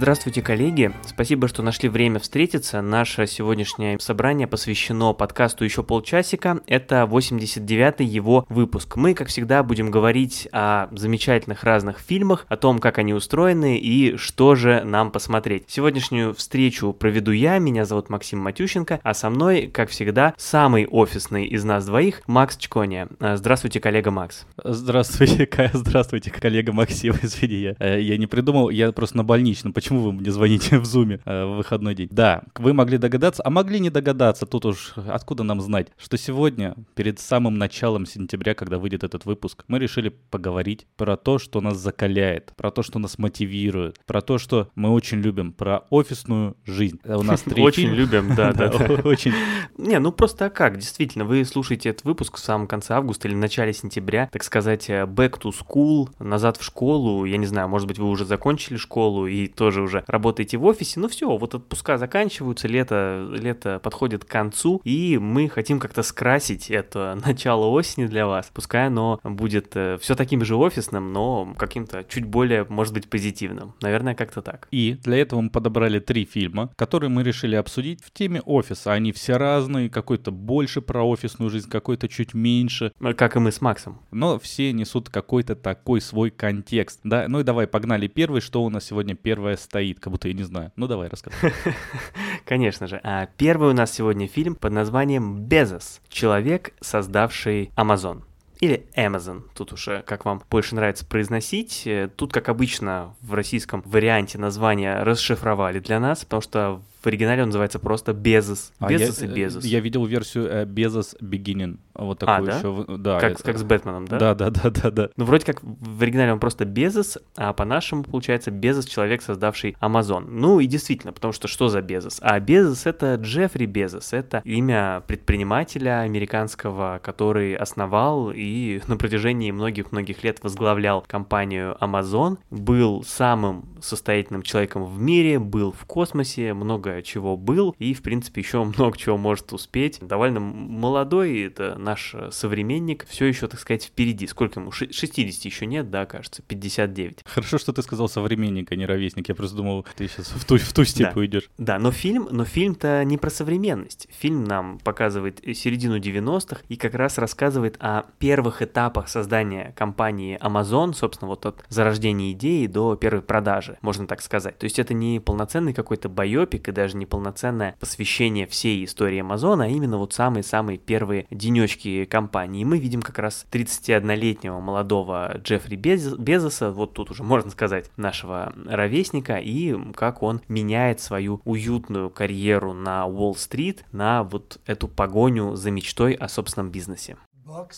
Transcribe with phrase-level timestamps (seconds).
[0.00, 0.92] Здравствуйте, коллеги!
[1.04, 2.80] Спасибо, что нашли время встретиться.
[2.80, 6.60] Наше сегодняшнее собрание посвящено подкасту «Еще полчасика».
[6.68, 8.94] Это 89-й его выпуск.
[8.94, 14.16] Мы, как всегда, будем говорить о замечательных разных фильмах, о том, как они устроены и
[14.16, 15.64] что же нам посмотреть.
[15.66, 21.46] Сегодняшнюю встречу проведу я, меня зовут Максим Матющенко, а со мной, как всегда, самый офисный
[21.46, 23.08] из нас двоих, Макс Чкония.
[23.18, 24.46] Здравствуйте, коллега Макс.
[24.62, 29.72] Здравствуйте, здравствуйте, коллега Максим, извини, я, э, я не придумал, я просто на больничном.
[29.72, 32.08] Почему почему вы мне звоните в зуме э, в выходной день?
[32.10, 36.76] Да, вы могли догадаться, а могли не догадаться, тут уж откуда нам знать, что сегодня,
[36.94, 41.78] перед самым началом сентября, когда выйдет этот выпуск, мы решили поговорить про то, что нас
[41.78, 47.00] закаляет, про то, что нас мотивирует, про то, что мы очень любим, про офисную жизнь.
[47.04, 48.68] У нас три Очень любим, да, да.
[49.04, 49.32] Очень.
[49.78, 53.34] Не, ну просто а как, действительно, вы слушаете этот выпуск в самом конце августа или
[53.34, 57.88] начале сентября, так сказать, э, back to school, назад в школу, я не знаю, может
[57.88, 61.54] быть, вы уже закончили школу и тоже тоже уже работаете в офисе, ну все, вот
[61.54, 68.06] отпуска заканчиваются, лето, лето подходит к концу, и мы хотим как-то скрасить это начало осени
[68.06, 68.50] для вас.
[68.52, 73.74] Пускай оно будет э, все таким же офисным, но каким-то чуть более, может быть, позитивным.
[73.80, 74.68] Наверное, как-то так.
[74.70, 78.92] И для этого мы подобрали три фильма, которые мы решили обсудить в теме офиса.
[78.92, 82.92] Они все разные, какой-то больше про офисную жизнь, какой-то чуть меньше.
[83.16, 84.00] Как и мы с Максом.
[84.10, 87.00] Но все несут какой-то такой свой контекст.
[87.04, 88.08] Да, ну и давай, погнали.
[88.08, 90.72] Первый, что у нас сегодня первое стоит, как будто я не знаю.
[90.76, 91.52] Ну давай, рассказывай.
[92.46, 93.00] Конечно же.
[93.04, 96.00] А первый у нас сегодня фильм под названием «Безос.
[96.08, 98.24] Человек, создавший Амазон»
[98.60, 99.42] или Amazon.
[99.54, 101.86] Тут уже, как вам больше нравится произносить.
[101.86, 107.42] Э, тут, как обычно, в российском варианте названия расшифровали для нас, потому что в оригинале
[107.42, 108.72] он называется просто Безос.
[108.80, 109.64] Безос а и Безос.
[109.64, 111.78] Я видел версию э, Безос Beginning.
[111.94, 112.58] Вот а, такую а, да?
[112.58, 112.98] еще.
[112.98, 113.42] Да, как, это...
[113.42, 114.18] как с Бэтменом, да?
[114.18, 115.10] Да, да, да, да, да.
[115.16, 120.26] Ну, вроде как в оригинале он просто Безос, а по-нашему получается Безос человек, создавший Амазон.
[120.28, 122.18] Ну и действительно, потому что что за Безос?
[122.20, 124.12] А Безос это Джеффри Безос.
[124.12, 132.38] Это имя предпринимателя американского, который основал и на протяжении многих-многих лет возглавлял компанию Amazon.
[132.50, 138.02] Был самым состоятельным человеком в мире, был в космосе, много много чего был, и, в
[138.02, 139.98] принципе, еще много чего может успеть.
[140.00, 144.26] Довольно молодой, это наш современник, все еще, так сказать, впереди.
[144.26, 144.70] Сколько ему?
[144.72, 147.24] 60 еще нет, да, кажется, 59.
[147.24, 149.28] Хорошо, что ты сказал современник, а не ровесник.
[149.28, 151.20] Я просто думал, ты сейчас в ту, в ту степь да.
[151.20, 151.50] уйдешь.
[151.58, 154.08] Да, но фильм, но фильм-то не про современность.
[154.10, 160.94] Фильм нам показывает середину 90-х и как раз рассказывает о первых этапах создания компании Amazon,
[160.94, 164.58] собственно, вот от зарождения идеи до первой продажи, можно так сказать.
[164.58, 169.64] То есть это не полноценный какой-то байопик и даже не полноценное посвящение всей истории Амазона,
[169.64, 172.62] а именно вот самые-самые первые денечки компании.
[172.62, 176.14] И мы видим как раз 31-летнего молодого Джеффри Без...
[176.14, 182.72] Безоса, вот тут уже можно сказать нашего ровесника, и как он меняет свою уютную карьеру
[182.72, 187.16] на Уолл-стрит на вот эту погоню за мечтой о собственном бизнесе.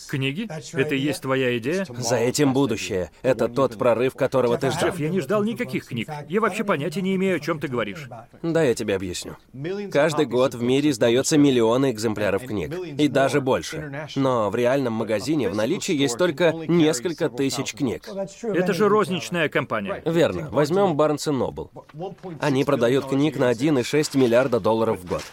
[0.07, 0.47] Книги?
[0.73, 1.85] Это и есть твоя идея?
[1.97, 3.11] За этим будущее.
[3.21, 4.89] Это тот прорыв, которого ты ждал.
[4.89, 6.09] Джефф, я не ждал никаких книг.
[6.27, 8.07] Я вообще понятия не имею, о чем ты говоришь.
[8.41, 9.37] Да, я тебе объясню.
[9.91, 12.73] Каждый год в мире издается миллионы экземпляров книг.
[12.97, 14.07] И даже больше.
[14.15, 18.07] Но в реальном магазине в наличии есть только несколько тысяч книг.
[18.43, 20.01] Это же розничная компания.
[20.05, 20.49] Верно.
[20.51, 21.69] Возьмем Barnes Noble.
[22.39, 25.23] Они продают книг на 1,6 миллиарда долларов в год.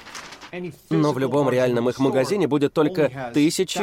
[0.90, 3.78] Но в любом реальном их магазине будет только тысячи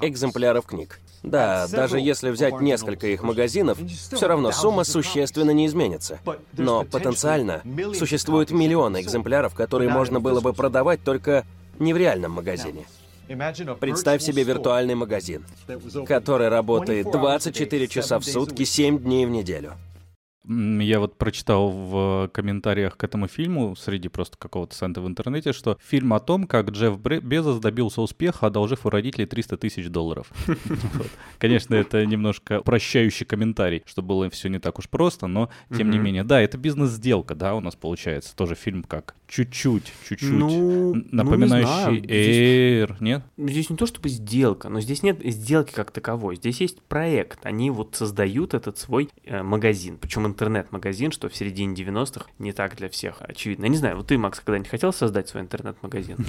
[0.00, 1.00] экземпляров книг.
[1.22, 6.20] Да, даже если взять несколько их магазинов, все равно сумма существенно не изменится.
[6.52, 7.62] Но потенциально
[7.94, 11.44] существуют миллионы экземпляров, которые можно было бы продавать только
[11.78, 12.86] не в реальном магазине.
[13.80, 15.44] Представь себе виртуальный магазин,
[16.06, 19.72] который работает 24 часа в сутки, 7 дней в неделю.
[20.48, 25.78] Я вот прочитал в комментариях к этому фильму, среди просто какого-то сайта в интернете, что
[25.82, 30.30] фильм о том, как Джефф Безос добился успеха, одолжив у родителей 300 тысяч долларов.
[31.38, 35.98] Конечно, это немножко прощающий комментарий, что было все не так уж просто, но тем не
[35.98, 36.24] менее.
[36.24, 38.34] Да, это бизнес-сделка, да, у нас получается.
[38.36, 43.22] Тоже фильм как чуть-чуть, чуть-чуть ну, ну напоминающий Air, нет?
[43.36, 46.36] Здесь не то чтобы сделка, но здесь нет сделки как таковой.
[46.36, 47.44] Здесь есть проект.
[47.44, 49.98] Они вот создают этот свой э, магазин.
[49.98, 53.64] Причем интернет-магазин, что в середине 90-х не так для всех очевидно.
[53.64, 56.18] Я не знаю, вот ты, Макс, когда-нибудь хотел создать свой интернет-магазин?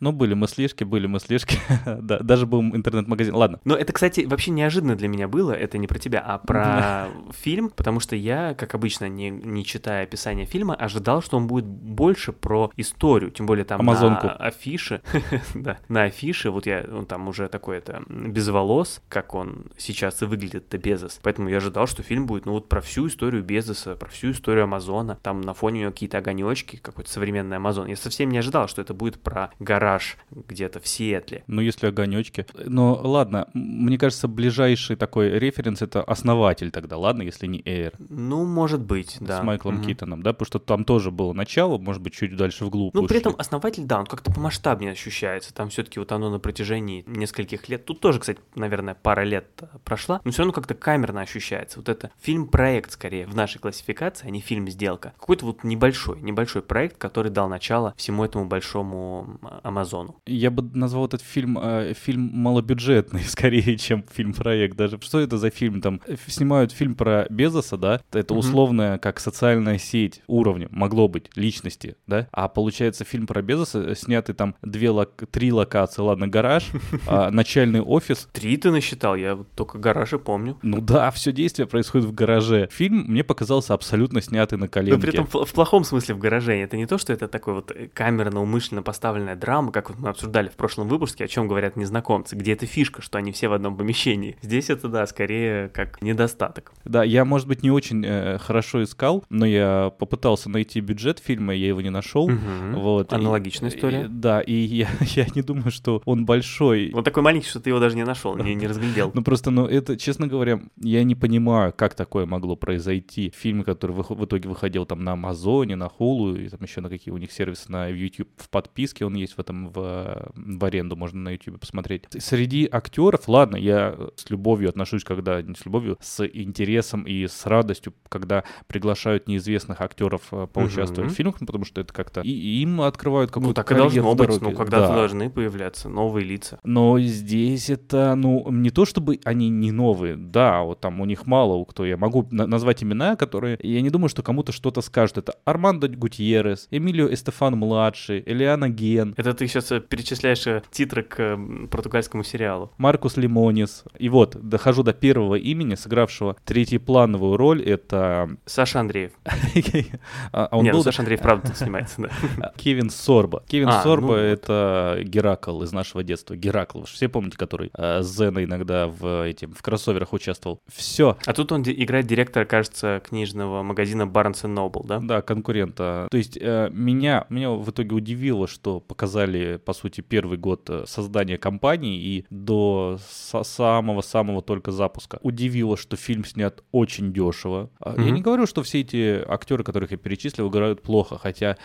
[0.00, 1.58] Ну, были мыслишки, были мыслишки.
[1.86, 3.34] да, даже был интернет-магазин.
[3.34, 3.60] Ладно.
[3.64, 5.52] Но это, кстати, вообще неожиданно для меня было.
[5.52, 10.04] Это не про тебя, а про фильм, потому что я, как обычно, не, не читая
[10.04, 14.26] описание фильма, ожидал, что он будет больше про историю, тем более там Амазонку.
[14.26, 15.02] на афише,
[15.54, 20.22] да, на афише, вот я, он там уже такой это без волос, как он сейчас
[20.22, 23.42] и выглядит, это Безос, поэтому я ожидал, что фильм будет, ну вот про всю историю
[23.42, 27.86] Безоса, про всю историю Амазона, там на фоне у него какие-то огонечки, какой-то современный Амазон.
[27.86, 31.44] Я совсем не ожидал, что это будет про гараж где-то в Сиэтле.
[31.46, 32.46] Ну, если огонечки.
[32.64, 37.92] Но ладно, мне кажется, ближайший такой референс это основатель тогда, ладно, если не Эйр.
[38.08, 39.40] Ну, может быть, да.
[39.40, 39.84] С Майклом Мгм.
[39.84, 42.94] Китоном, да, потому что там тоже было начало, может быть, чуть дальше вглубь.
[42.94, 45.54] Ну, при этом основатель, да, он как-то помасштабнее ощущается.
[45.54, 47.84] Там все-таки вот оно на протяжении нескольких лет.
[47.84, 49.46] Тут тоже, кстати, наверное, пара лет
[49.84, 51.78] прошла, но все равно как-то камерно ощущается.
[51.78, 55.14] Вот это фильм-проект, скорее, в нашей классификации, а не фильм-сделка.
[55.18, 60.16] Какой-то вот небольшой, небольшой проект, который дал начало всему этому большому Амазону.
[60.26, 64.76] Я бы назвал этот фильм э, фильм малобюджетный, скорее, чем фильм-проект.
[64.76, 65.80] Даже что это за фильм?
[65.80, 68.00] Там э, снимают фильм про Безоса, да?
[68.12, 72.17] Это условная, как социальная сеть уровня, могло быть, личности, да?
[72.32, 76.66] А получается фильм про Безоса, э, снятый там две, лок- три локации, ладно, гараж,
[77.06, 78.28] а, начальный офис.
[78.32, 80.58] Три ты насчитал, я только гаражи помню.
[80.62, 82.68] Ну да, все действие происходит в гараже.
[82.72, 85.00] Фильм мне показался абсолютно снятый на Но коленке.
[85.00, 86.54] при этом в, плохом смысле в гараже.
[86.54, 90.08] Это не то, что это такой вот э, камерно, умышленно поставленная драма, как вот мы
[90.08, 93.52] обсуждали в прошлом выпуске, о чем говорят незнакомцы, где это фишка, что они все в
[93.52, 94.36] одном помещении.
[94.42, 96.72] Здесь это, да, скорее как недостаток.
[96.84, 101.54] Да, я, может быть, не очень э, хорошо искал, но я попытался найти бюджет фильма,
[101.54, 102.07] я его не нашел.
[102.16, 102.74] Мгм.
[102.80, 103.12] Вот.
[103.12, 104.04] Аналогичная И- история.
[104.04, 106.90] и- да, и я, я не думаю, что он большой.
[106.94, 109.10] Он такой маленький, что ты его даже не нашел, не, не разглядел.
[109.14, 113.32] Ну просто, ну это, честно говоря, я не понимаю, как такое могло произойти.
[113.36, 116.88] Фильм, который вых- в итоге выходил там на Амазоне, на Хулу, и там еще на
[116.88, 120.96] какие у них сервисы на YouTube в подписке, он есть в этом в, в аренду,
[120.96, 122.04] можно на YouTube посмотреть.
[122.18, 127.46] Среди актеров, ладно, я с любовью отношусь, когда, не с любовью, с интересом и с
[127.46, 131.14] радостью, когда приглашают неизвестных актеров э, поучаствовать Мгм.
[131.14, 132.30] в фильмах, ну, потому что это как-то и
[132.62, 134.94] им открывают какую-то Ну, так и должно быть, ну, когда-то Да.
[134.94, 136.60] должны появляться новые лица.
[136.62, 141.26] Но здесь это, ну, не то чтобы они не новые, да, вот там у них
[141.26, 141.84] мало у кто.
[141.84, 145.18] Я могу на- назвать имена, которые, я не думаю, что кому-то что-то скажут.
[145.18, 151.36] Это Армандо Гутьеррес, Эмилио Эстефан-младший, Элиана Ген, Это ты сейчас перечисляешь э, титры к
[151.70, 152.70] португальскому сериалу.
[152.78, 153.82] Маркус Лимонис.
[153.98, 158.30] И вот, дохожу до первого имени, сыгравшего третьеплановую роль, это...
[158.46, 159.12] Саша Андреев.
[160.32, 161.56] а, а он Не, ну был Саша Андреев правда тут
[162.36, 162.52] да.
[162.56, 163.42] Кевин Сорба.
[163.46, 166.36] Кевин А, Сорба ну это Геракл из нашего детства.
[166.36, 170.60] Геракл, все помните, который э, с Зена иногда в этим в кроссоверах участвовал.
[170.66, 171.16] Все.
[171.26, 175.00] А тут он играет директора, кажется, книжного магазина Barnes Noble, да?
[175.00, 176.08] Да, конкурента.
[176.10, 180.84] То есть э, меня, меня в итоге удивило, что показали, по сути, первый год э,
[180.86, 182.98] создания компании и до
[183.42, 185.18] самого-самого только запуска.
[185.22, 187.70] Удивило, что фильм снят очень дешево.
[187.80, 191.56] А, Я не говорю, что все эти актеры, которых я перечислил, играют плохо, хотя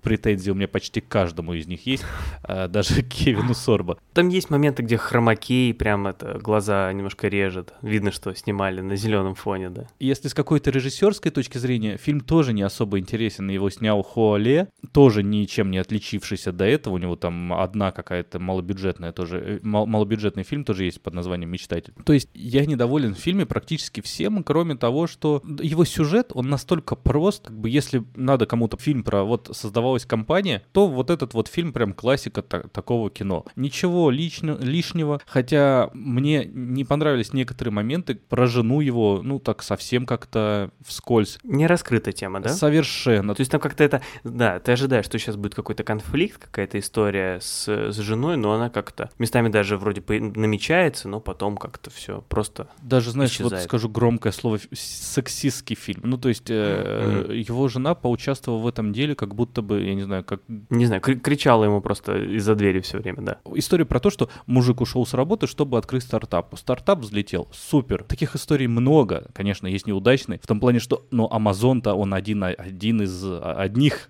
[0.00, 2.04] претензии у меня почти к каждому из них есть,
[2.42, 3.98] а, даже к Кевину Сорбо.
[4.14, 7.74] Там есть моменты, где хромакей, прям это, глаза немножко режет.
[7.82, 9.86] Видно, что снимали на зеленом фоне, да.
[9.98, 13.48] Если с какой-то режиссерской точки зрения, фильм тоже не особо интересен.
[13.50, 16.94] Его снял Хуале, тоже ничем не отличившийся до этого.
[16.94, 21.50] У него там одна какая-то малобюджетная тоже, э, мал- малобюджетный фильм тоже есть под названием
[21.50, 21.92] «Мечтатель».
[22.04, 26.96] То есть я недоволен в фильме практически всем, кроме того, что его сюжет, он настолько
[26.96, 29.50] прост, как бы если надо кому-то фильм про вот
[29.90, 33.44] создавалась компания, то вот этот вот фильм прям классика та- такого кино.
[33.56, 40.06] Ничего лично, лишнего, хотя мне не понравились некоторые моменты про жену его, ну так совсем
[40.06, 41.38] как-то вскользь.
[41.42, 42.50] Не раскрыта тема, да?
[42.50, 43.34] Совершенно.
[43.34, 47.38] То есть там как-то это, да, ты ожидаешь, что сейчас будет какой-то конфликт, какая-то история
[47.40, 52.22] с, с женой, но она как-то местами даже вроде бы намечается, но потом как-то все
[52.28, 52.68] просто.
[52.82, 53.64] Даже, знаешь, вот исчезает.
[53.64, 56.02] скажу громкое слово, сексистский фильм.
[56.04, 57.32] Ну, то есть э, Мгм.
[57.32, 61.00] его жена поучаствовала в этом деле, как будто бы, я не знаю, как Не знаю,
[61.00, 63.38] кри- кричала ему просто из-за двери все время, да.
[63.54, 66.54] История про то, что мужик ушел с работы, чтобы открыть стартап.
[66.58, 67.48] Стартап взлетел.
[67.52, 68.04] Супер.
[68.04, 69.28] Таких историй много.
[69.32, 70.38] Конечно, есть неудачные.
[70.42, 74.08] В том плане, что, ну, Амазон-то он один, один из а, одних,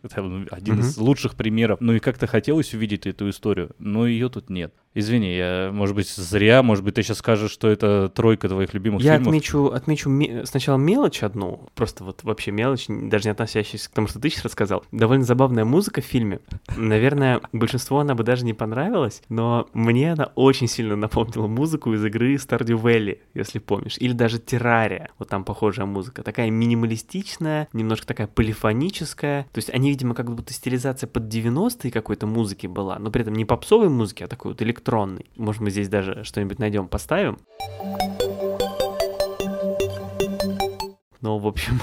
[0.50, 0.80] один Мгм.
[0.82, 1.78] из лучших примеров.
[1.80, 4.72] Ну и как-то хотелось увидеть эту историю, но ее тут нет.
[4.92, 9.02] Извини, я, может быть, зря, может быть, ты сейчас скажешь, что это тройка твоих любимых
[9.02, 9.28] Я фильмов.
[9.28, 14.08] отмечу, отмечу ме- сначала мелочь одну, просто вот вообще мелочь, даже не относящаяся к тому,
[14.08, 14.84] что ты сейчас рассказал.
[14.90, 16.40] Довольно забавная музыка в фильме.
[16.76, 22.04] Наверное, большинству она бы даже не понравилась, но мне она очень сильно напомнила музыку из
[22.04, 25.10] игры Stardew Valley, если помнишь, или даже Террария.
[25.20, 26.24] Вот там похожая музыка.
[26.24, 29.44] Такая минималистичная, немножко такая полифоническая.
[29.52, 33.34] То есть они, видимо, как будто стилизация под 90-е какой-то музыки была, но при этом
[33.34, 34.79] не попсовой музыки, а такой вот электронной.
[35.36, 37.38] Может, мы здесь даже что-нибудь найдем, поставим?
[41.20, 41.80] Но, в общем,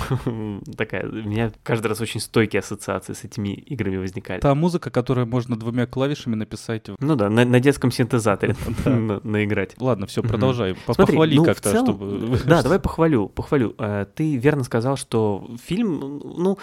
[0.78, 4.40] такая, у меня каждый раз очень стойкие ассоциации с этими играми возникали.
[4.40, 6.88] Та музыка, которую можно двумя клавишами написать.
[7.00, 9.76] Ну да, на, на детском синтезаторе на, наиграть.
[9.80, 10.76] Ладно, все, продолжай.
[10.86, 12.38] Похвали ну, как-то, чтобы...
[12.46, 13.76] Да, давай похвалю, похвалю.
[13.78, 16.58] Э, ты верно сказал, что фильм, ну,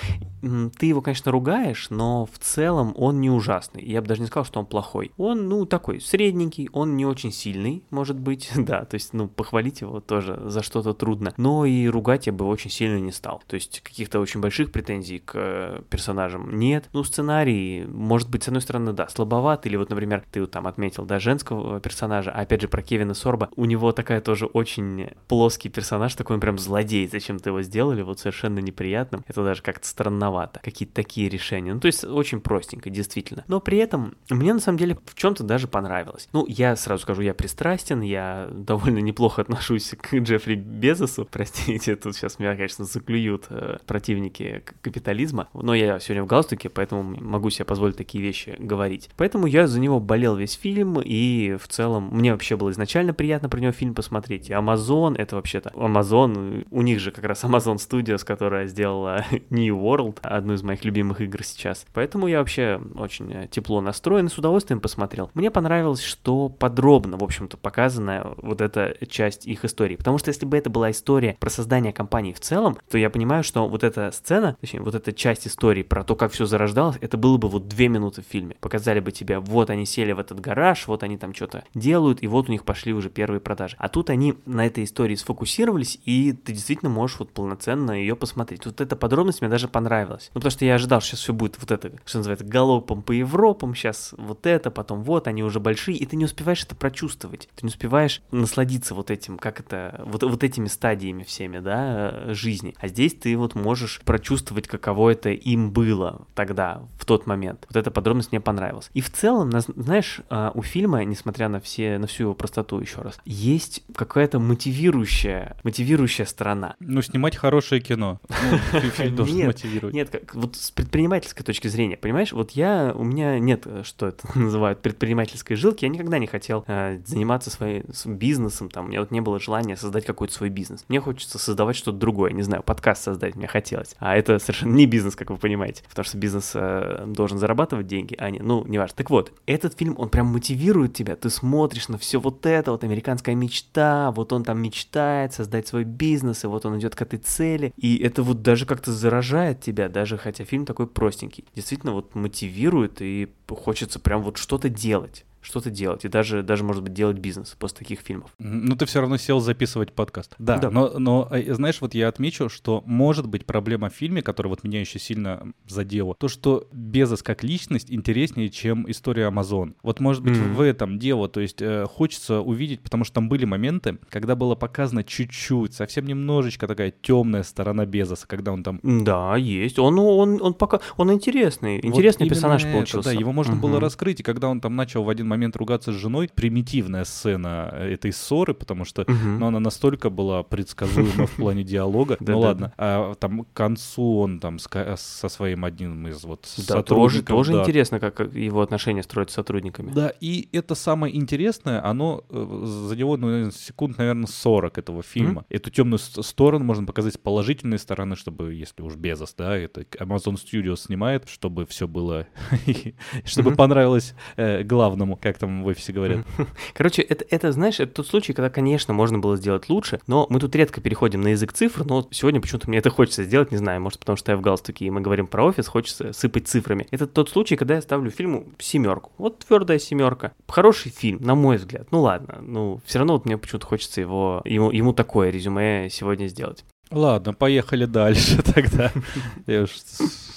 [0.78, 3.84] ты его, конечно, ругаешь, но в целом он не ужасный.
[3.84, 5.12] Я бы даже не сказал, что он плохой.
[5.16, 9.80] Он, ну, такой средненький, он не очень сильный, может быть, да, то есть, ну, похвалить
[9.80, 11.34] его тоже за что-то трудно.
[11.36, 13.42] Но и ругать я бы очень сильно не стал.
[13.46, 16.88] То есть каких-то очень больших претензий к э, персонажам нет.
[16.92, 20.66] Ну, сценарий, может быть, с одной стороны, да, слабоват, или вот, например, ты вот там
[20.66, 25.10] отметил, да, женского персонажа, а опять же про Кевина Сорба, у него такая тоже очень
[25.28, 29.24] плоский персонаж, такой он прям злодей, зачем-то его сделали, вот совершенно неприятным.
[29.26, 30.60] Это даже как-то странновато.
[30.62, 31.74] Какие-то такие решения.
[31.74, 33.44] Ну, то есть очень простенько, действительно.
[33.48, 36.28] Но при этом мне на самом деле в чем-то даже понравилось.
[36.32, 41.28] Ну, я сразу скажу, я пристрастен, я довольно неплохо отношусь к Джеффри Безосу.
[41.30, 47.02] Простите, тут сейчас меня, конечно, заклюют э, противники капитализма, но я сегодня в галстуке, поэтому
[47.02, 49.10] могу себе позволить такие вещи говорить.
[49.16, 53.48] Поэтому я за него болел весь фильм, и в целом мне вообще было изначально приятно
[53.48, 54.50] про него фильм посмотреть.
[54.50, 59.76] И Amazon, это вообще-то Amazon, у них же как раз Amazon Studios, которая сделала New
[59.76, 61.86] World, одну из моих любимых игр сейчас.
[61.92, 65.30] Поэтому я вообще очень тепло настроен с удовольствием посмотрел.
[65.34, 69.96] Мне понравилось, что подробно, в общем-то, показана вот эта часть их истории.
[69.96, 73.42] Потому что если бы это была история про создание компании в целом, то я понимаю,
[73.42, 77.16] что вот эта сцена, точнее, вот эта часть истории про то, как все зарождалось, это
[77.16, 78.56] было бы вот две минуты в фильме.
[78.60, 82.26] Показали бы тебе, вот они сели в этот гараж, вот они там что-то делают, и
[82.26, 83.76] вот у них пошли уже первые продажи.
[83.78, 88.66] А тут они на этой истории сфокусировались, и ты действительно можешь вот полноценно ее посмотреть.
[88.66, 90.30] Вот эта подробность мне даже понравилась.
[90.34, 93.12] Ну, потому что я ожидал, что сейчас все будет вот это, что называется, галопом по
[93.12, 97.48] Европам, сейчас вот это, потом вот, они уже большие, и ты не успеваешь это прочувствовать.
[97.54, 102.74] Ты не успеваешь насладиться вот этим, как это, вот, вот этими стадиями всеми, да, жизни.
[102.78, 107.66] А здесь ты вот можешь прочувствовать, каково это им было тогда, в тот момент.
[107.68, 108.90] Вот эта подробность мне понравилась.
[108.94, 113.00] И в целом, знаешь, а, у фильма, несмотря на все, на всю его простоту еще
[113.00, 116.76] раз, есть какая-то мотивирующая, мотивирующая сторона.
[116.80, 118.20] Ну, снимать хорошее кино.
[118.28, 119.94] Ну, фильм должен мотивировать.
[119.94, 124.26] Нет, как, вот с предпринимательской точки зрения, понимаешь, вот я, у меня нет, что это
[124.38, 129.10] называют, предпринимательской жилки, я никогда не хотел э, заниматься своим бизнесом, там, у меня вот
[129.10, 130.84] не было желания создать какой-то свой бизнес.
[130.88, 133.94] Мне хочется создавать что-то другое, не знаю, подкаст создать мне хотелось.
[133.98, 138.14] А это совершенно не бизнес, как вы понимаете, потому что бизнес э, должен зарабатывать деньги,
[138.18, 138.96] а не, ну, не важно.
[138.96, 142.84] Так вот, этот фильм, он прям мотивирует тебя, ты смотришь на все вот это, вот
[142.84, 147.18] американская мечта, вот он там мечтает создать свой бизнес, и вот он идет к этой
[147.18, 151.44] цели, и это вот даже как-то заражает тебя, даже хотя фильм такой простенький.
[151.54, 156.82] Действительно вот мотивирует, и хочется прям вот что-то делать что-то делать, и даже, даже, может
[156.82, 158.30] быть, делать бизнес после таких фильмов.
[158.38, 160.34] Ну, ты все равно сел записывать подкаст.
[160.38, 160.70] Да, да.
[160.70, 164.64] Но, но, э, знаешь, вот я отмечу, что может быть проблема в фильме, которая вот
[164.64, 169.74] меня еще сильно задела, то, что Безос как личность интереснее, чем история Амазон.
[169.82, 170.54] Вот, может быть, mm-hmm.
[170.54, 174.54] в этом дело, то есть э, хочется увидеть, потому что там были моменты, когда было
[174.54, 178.80] показано чуть-чуть, совсем немножечко такая темная сторона Безоса, когда он там...
[178.82, 179.78] Да, есть.
[179.78, 180.80] Он, он, он пока...
[180.96, 183.10] Он интересный, интересный вот персонаж это, получился.
[183.10, 183.60] Да, его можно mm-hmm.
[183.60, 186.30] было раскрыть, и когда он там начал в один момент ругаться с женой.
[186.34, 189.12] Примитивная сцена этой ссоры, потому что угу.
[189.12, 192.16] ну, она настолько была предсказуема в плане диалога.
[192.34, 197.28] Ну ладно, а там к концу он там со своим одним из вот сотрудников.
[197.28, 199.92] Тоже интересно, как его отношения строят с сотрудниками.
[199.92, 205.44] Да, и это самое интересное, оно э, за него ну, секунд, наверное, 40 этого фильма.
[205.48, 210.34] Эту темную сторону можно показать с положительной стороны, чтобы, если уж Безос, да, это Amazon
[210.34, 212.26] Studios снимает, чтобы все было,
[213.24, 216.20] чтобы понравилось э, главному, как там в офисе говорят.
[216.74, 220.38] Короче, это, это, знаешь, это тот случай, когда, конечно, можно было сделать лучше, но мы
[220.38, 223.80] тут редко переходим на язык цифр, но сегодня почему-то мне это хочется сделать, не знаю,
[223.80, 226.86] может, потому что я в галстуке, и мы говорим про офис, хочется сыпать цифрами.
[226.90, 229.12] Это тот случай, когда я ставлю фильму семерку.
[229.16, 230.32] Вот твердая семерка.
[230.46, 231.88] Хороший фильм, на мой взгляд.
[231.90, 236.26] Ну ладно, ну все равно вот мне почему-то хочется его, ему, ему такое резюме сегодня
[236.26, 236.66] сделать.
[236.90, 238.92] Ладно, поехали дальше тогда.
[239.46, 239.70] Я уж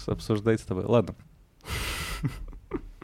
[0.07, 0.85] обсуждать с тобой.
[0.85, 1.13] Ладно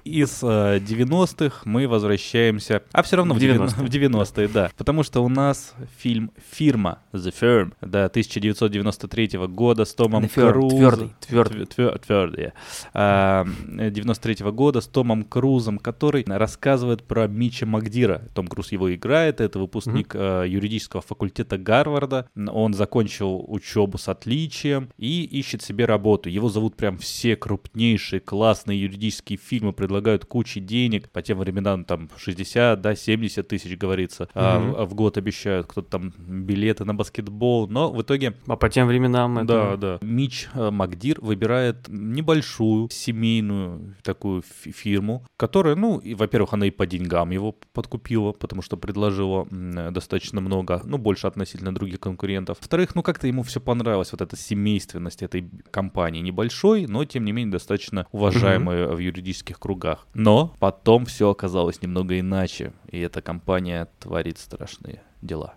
[0.04, 5.30] из э, 90-х мы возвращаемся, а все равно в 90-е, 90 да, потому что у
[5.30, 10.70] нас фильм «Фирма», «The Firm», да, 1993 года с Томом Крузом.
[10.70, 11.66] Твердый, твердый.
[11.66, 12.52] Твер, твердый.
[12.94, 18.24] А, 93 -го года с Томом Крузом, который рассказывает про Мича Макдира.
[18.34, 20.46] Том Круз его играет, это выпускник mm-hmm.
[20.46, 22.28] э, юридического факультета Гарварда.
[22.36, 26.30] Он закончил учебу с отличием и ищет себе работу.
[26.30, 31.86] Его зовут прям все крупнейшие классные юридические фильмы, предлагают предлагают кучи денег, по тем временам
[31.86, 37.68] там 60, да, 70 тысяч, говорится, а, в, год обещают, кто-то там билеты на баскетбол,
[37.68, 38.34] но в итоге...
[38.48, 39.46] А по тем временам это...
[39.46, 40.00] Да, да.
[40.02, 46.72] Мич э, Макдир выбирает небольшую семейную такую фи- фирму, которая, ну, и, во-первых, она и
[46.72, 49.48] по деньгам его подкупила, потому что предложила
[49.92, 52.58] достаточно много, ну, больше относительно других конкурентов.
[52.60, 56.22] Во-вторых, ну, как-то ему все понравилось, вот эта семейственность этой компании.
[56.22, 59.83] Небольшой, но, тем не менее, достаточно уважаемой в юридических кругах.
[60.14, 65.56] Но потом все оказалось немного иначе, и эта компания творит страшные дела.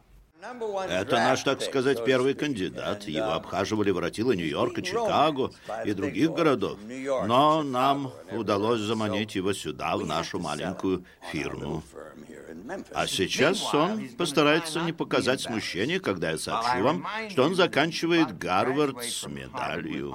[0.88, 3.04] Это наш, так сказать, первый кандидат.
[3.04, 5.50] Его обхаживали воротилы Нью-Йорка, Чикаго
[5.84, 6.78] и других городов.
[7.26, 11.82] Но нам удалось заманить его сюда, в нашу маленькую фирму.
[12.92, 19.02] А сейчас он постарается не показать смущения, когда я сообщу вам, что он заканчивает Гарвард
[19.02, 20.14] с медалью.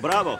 [0.00, 0.38] Браво!